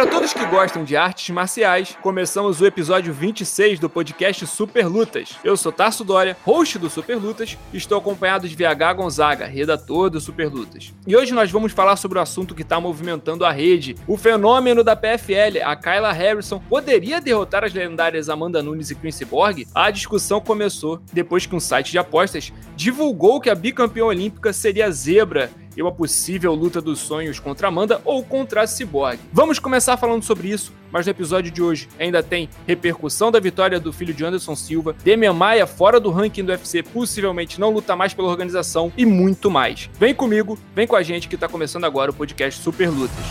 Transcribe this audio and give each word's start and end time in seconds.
Para 0.00 0.10
todos 0.10 0.32
que 0.32 0.46
gostam 0.46 0.82
de 0.82 0.96
artes 0.96 1.28
marciais, 1.28 1.94
começamos 2.00 2.58
o 2.58 2.64
episódio 2.64 3.12
26 3.12 3.78
do 3.78 3.90
podcast 3.90 4.46
Super 4.46 4.86
Lutas. 4.86 5.36
Eu 5.44 5.58
sou 5.58 5.70
Tarso 5.70 6.02
Dória, 6.02 6.34
host 6.42 6.78
do 6.78 6.88
Super 6.88 7.18
Lutas, 7.18 7.58
e 7.70 7.76
estou 7.76 7.98
acompanhado 7.98 8.48
de 8.48 8.56
VH 8.56 8.94
Gonzaga, 8.96 9.44
redator 9.44 10.08
do 10.08 10.18
Super 10.18 10.48
Lutas. 10.48 10.94
E 11.06 11.14
hoje 11.14 11.34
nós 11.34 11.50
vamos 11.50 11.72
falar 11.72 11.96
sobre 11.96 12.18
o 12.18 12.22
assunto 12.22 12.54
que 12.54 12.62
está 12.62 12.80
movimentando 12.80 13.44
a 13.44 13.52
rede. 13.52 13.94
O 14.06 14.16
fenômeno 14.16 14.82
da 14.82 14.96
PFL, 14.96 15.62
a 15.62 15.76
Kyla 15.76 16.12
Harrison, 16.12 16.60
poderia 16.60 17.20
derrotar 17.20 17.62
as 17.62 17.74
lendárias 17.74 18.30
Amanda 18.30 18.62
Nunes 18.62 18.90
e 18.90 18.94
Chris 18.94 19.20
Borg? 19.20 19.66
A 19.74 19.90
discussão 19.90 20.40
começou 20.40 21.02
depois 21.12 21.44
que 21.44 21.54
um 21.54 21.60
site 21.60 21.90
de 21.90 21.98
apostas 21.98 22.50
divulgou 22.74 23.38
que 23.38 23.50
a 23.50 23.54
bicampeã 23.54 24.06
olímpica 24.06 24.50
seria 24.50 24.90
zebra 24.90 25.50
uma 25.82 25.92
possível 25.92 26.54
luta 26.54 26.80
dos 26.80 26.98
sonhos 26.98 27.38
contra 27.38 27.68
Amanda 27.68 28.00
ou 28.04 28.24
contra 28.24 28.62
a 28.62 28.66
Cyborg. 28.66 29.18
Vamos 29.32 29.58
começar 29.58 29.96
falando 29.96 30.22
sobre 30.22 30.48
isso, 30.48 30.72
mas 30.90 31.06
no 31.06 31.10
episódio 31.10 31.50
de 31.50 31.62
hoje 31.62 31.88
ainda 31.98 32.22
tem 32.22 32.48
repercussão 32.66 33.30
da 33.30 33.40
vitória 33.40 33.80
do 33.80 33.92
filho 33.92 34.14
de 34.14 34.24
Anderson 34.24 34.56
Silva, 34.56 34.94
Demian 35.04 35.32
Maia 35.32 35.66
fora 35.66 36.00
do 36.00 36.10
ranking 36.10 36.44
do 36.44 36.52
UFC, 36.52 36.82
possivelmente 36.82 37.60
não 37.60 37.70
luta 37.70 37.94
mais 37.94 38.14
pela 38.14 38.28
organização 38.28 38.92
e 38.96 39.06
muito 39.06 39.50
mais. 39.50 39.90
Vem 39.98 40.14
comigo, 40.14 40.58
vem 40.74 40.86
com 40.86 40.96
a 40.96 41.02
gente 41.02 41.28
que 41.28 41.34
está 41.34 41.48
começando 41.48 41.84
agora 41.84 42.10
o 42.10 42.14
podcast 42.14 42.60
Super 42.60 42.88
Lutas. 42.88 43.24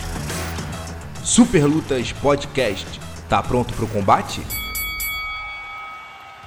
Super 1.22 1.66
Lutas 1.66 2.12
Podcast. 2.12 3.00
Tá 3.28 3.42
pronto 3.42 3.72
para 3.74 3.84
o 3.84 3.88
combate? 3.88 4.40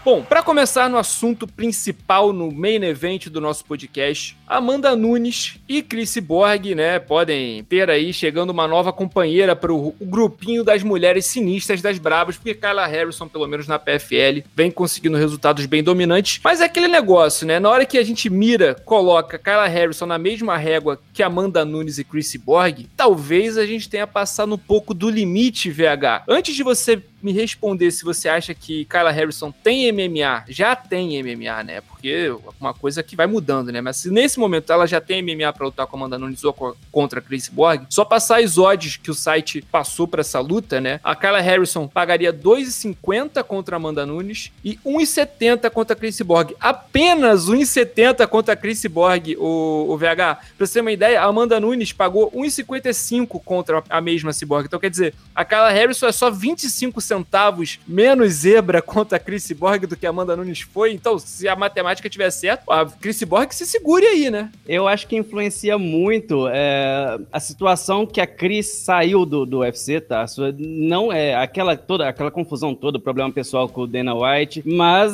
Bom, 0.05 0.21
para 0.21 0.43
começar 0.43 0.89
no 0.89 0.97
assunto 0.97 1.47
principal, 1.47 2.33
no 2.33 2.51
main 2.51 2.83
event 2.83 3.27
do 3.29 3.39
nosso 3.39 3.63
podcast, 3.63 4.35
Amanda 4.45 4.93
Nunes 4.97 5.57
e 5.67 5.81
Chris 5.81 6.17
Borg, 6.17 6.75
né, 6.75 6.99
podem 6.99 7.63
ter 7.63 7.89
aí 7.89 8.11
chegando 8.11 8.49
uma 8.49 8.67
nova 8.67 8.91
companheira 8.91 9.55
para 9.55 9.71
o 9.71 9.95
grupinho 10.01 10.61
das 10.61 10.83
mulheres 10.83 11.27
sinistras 11.27 11.81
das 11.81 11.97
brabas, 11.99 12.35
porque 12.35 12.53
Kyla 12.53 12.85
Harrison, 12.85 13.29
pelo 13.29 13.47
menos 13.47 13.65
na 13.65 13.79
PFL, 13.79 14.43
vem 14.53 14.69
conseguindo 14.69 15.15
resultados 15.15 15.65
bem 15.65 15.81
dominantes. 15.81 16.41
Mas 16.43 16.59
é 16.59 16.65
aquele 16.65 16.89
negócio, 16.89 17.47
né? 17.47 17.57
Na 17.57 17.69
hora 17.69 17.85
que 17.85 17.97
a 17.97 18.03
gente 18.03 18.29
mira, 18.29 18.75
coloca 18.83 19.39
Kyla 19.39 19.67
Harrison 19.67 20.05
na 20.05 20.17
mesma 20.17 20.57
régua 20.57 20.99
que 21.13 21.23
Amanda 21.23 21.63
Nunes 21.63 21.97
e 21.97 22.03
Chris 22.03 22.35
Borg, 22.35 22.89
talvez 22.97 23.57
a 23.57 23.65
gente 23.65 23.87
tenha 23.87 24.05
passado 24.05 24.53
um 24.53 24.57
pouco 24.57 24.93
do 24.93 25.09
limite, 25.09 25.71
VH. 25.71 26.25
Antes 26.27 26.53
de 26.53 26.61
você 26.61 27.01
me 27.23 27.31
responder 27.31 27.89
se 27.89 28.03
você 28.03 28.27
acha 28.27 28.53
que 28.53 28.85
Kyla 28.85 29.11
Harrison 29.11 29.51
tem 29.51 29.91
MMA, 29.91 30.45
já 30.49 30.75
tem 30.75 31.23
MMA, 31.23 31.63
né? 31.63 31.81
Porque 32.03 32.35
uma 32.59 32.73
coisa 32.73 33.01
que 33.01 33.15
vai 33.15 33.25
mudando, 33.25 33.71
né? 33.71 33.79
Mas 33.79 33.97
se 33.97 34.11
nesse 34.11 34.37
momento 34.37 34.73
ela 34.73 34.85
já 34.85 34.99
tem 34.99 35.21
MMA 35.21 35.53
para 35.53 35.65
lutar 35.65 35.87
com 35.87 35.95
Amanda 35.95 36.19
Nunes 36.19 36.43
ou 36.43 36.53
contra 36.91 37.19
a 37.19 37.21
Chris 37.21 37.47
Borg, 37.47 37.85
só 37.89 38.03
passar 38.03 38.41
as 38.41 38.57
odds 38.57 38.97
que 38.97 39.09
o 39.09 39.13
site 39.13 39.61
passou 39.71 40.05
para 40.05 40.19
essa 40.19 40.41
luta, 40.41 40.81
né? 40.81 40.99
A 41.01 41.15
Kyla 41.15 41.39
Harrison 41.39 41.87
pagaria 41.87 42.33
2,50 42.33 43.41
contra 43.45 43.77
Amanda 43.77 44.05
Nunes 44.05 44.51
e 44.65 44.75
1,70 44.85 45.69
contra 45.69 45.95
a 45.95 45.97
Chris 45.97 46.19
Borg. 46.21 46.53
Apenas 46.59 47.47
1,70 47.47 48.27
contra 48.27 48.53
a 48.53 48.57
Chris 48.57 48.85
Borg, 48.85 49.37
o, 49.37 49.87
o 49.89 49.97
VH. 49.97 50.39
Pra 50.57 50.67
você 50.67 50.73
ter 50.73 50.81
uma 50.81 50.91
ideia, 50.91 51.21
a 51.21 51.25
Amanda 51.25 51.57
Nunes 51.57 51.93
pagou 51.93 52.29
1,55 52.31 53.41
contra 53.43 53.81
a 53.89 54.01
mesma 54.01 54.33
Cyborg. 54.33 54.65
Então 54.65 54.79
quer 54.79 54.89
dizer, 54.89 55.13
a 55.33 55.45
Kyla 55.45 55.69
Harrison 55.69 56.07
é 56.07 56.11
só 56.11 56.29
25 56.29 56.99
centavos 56.99 57.23
centavos 57.43 57.79
menos 57.87 58.33
zebra 58.33 58.81
contra 58.81 59.17
a 59.17 59.19
Chris 59.19 59.51
Borg 59.51 59.85
do 59.85 59.95
que 59.95 60.05
a 60.05 60.09
Amanda 60.09 60.35
Nunes 60.35 60.61
foi. 60.61 60.93
Então, 60.93 61.17
se 61.19 61.47
a 61.47 61.55
matemática 61.55 61.92
tiver 62.01 62.29
certo, 62.31 62.71
a 62.71 62.85
Chris 62.85 63.21
Borg 63.23 63.51
se 63.51 63.65
segure 63.65 64.05
aí, 64.05 64.29
né? 64.29 64.51
Eu 64.67 64.87
acho 64.87 65.07
que 65.07 65.15
influencia 65.15 65.77
muito 65.77 66.47
é, 66.47 67.19
a 67.31 67.39
situação 67.39 68.05
que 68.05 68.19
a 68.19 68.27
Chris 68.27 68.67
saiu 68.67 69.25
do, 69.25 69.45
do 69.45 69.59
UFC, 69.59 70.01
tá? 70.01 70.25
Não 70.57 71.11
é 71.11 71.35
aquela 71.35 71.75
toda 71.75 72.07
aquela 72.07 72.31
confusão 72.31 72.73
toda, 72.73 72.99
problema 72.99 73.31
pessoal 73.31 73.67
com 73.67 73.81
o 73.81 73.87
Dana 73.87 74.13
White, 74.13 74.63
mas 74.65 75.13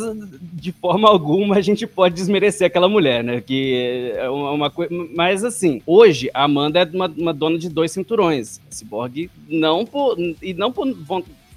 de 0.54 0.72
forma 0.72 1.08
alguma 1.10 1.58
a 1.58 1.62
gente 1.62 1.86
pode 1.86 2.16
desmerecer 2.16 2.68
aquela 2.68 2.88
mulher, 2.88 3.24
né? 3.24 3.42
Que 3.42 4.14
é 4.16 4.30
uma 4.30 4.70
coisa. 4.70 4.94
Mas 5.16 5.44
assim, 5.44 5.82
hoje 5.86 6.30
a 6.34 6.44
Amanda 6.44 6.80
é 6.80 6.86
uma, 6.86 7.08
uma 7.08 7.34
dona 7.34 7.58
de 7.58 7.70
dois 7.70 7.92
cinturões. 7.92 8.60
Cyborg 8.70 9.30
não 9.48 9.86
por. 9.86 10.18
E 10.42 10.54
não 10.54 10.72
por 10.72 10.88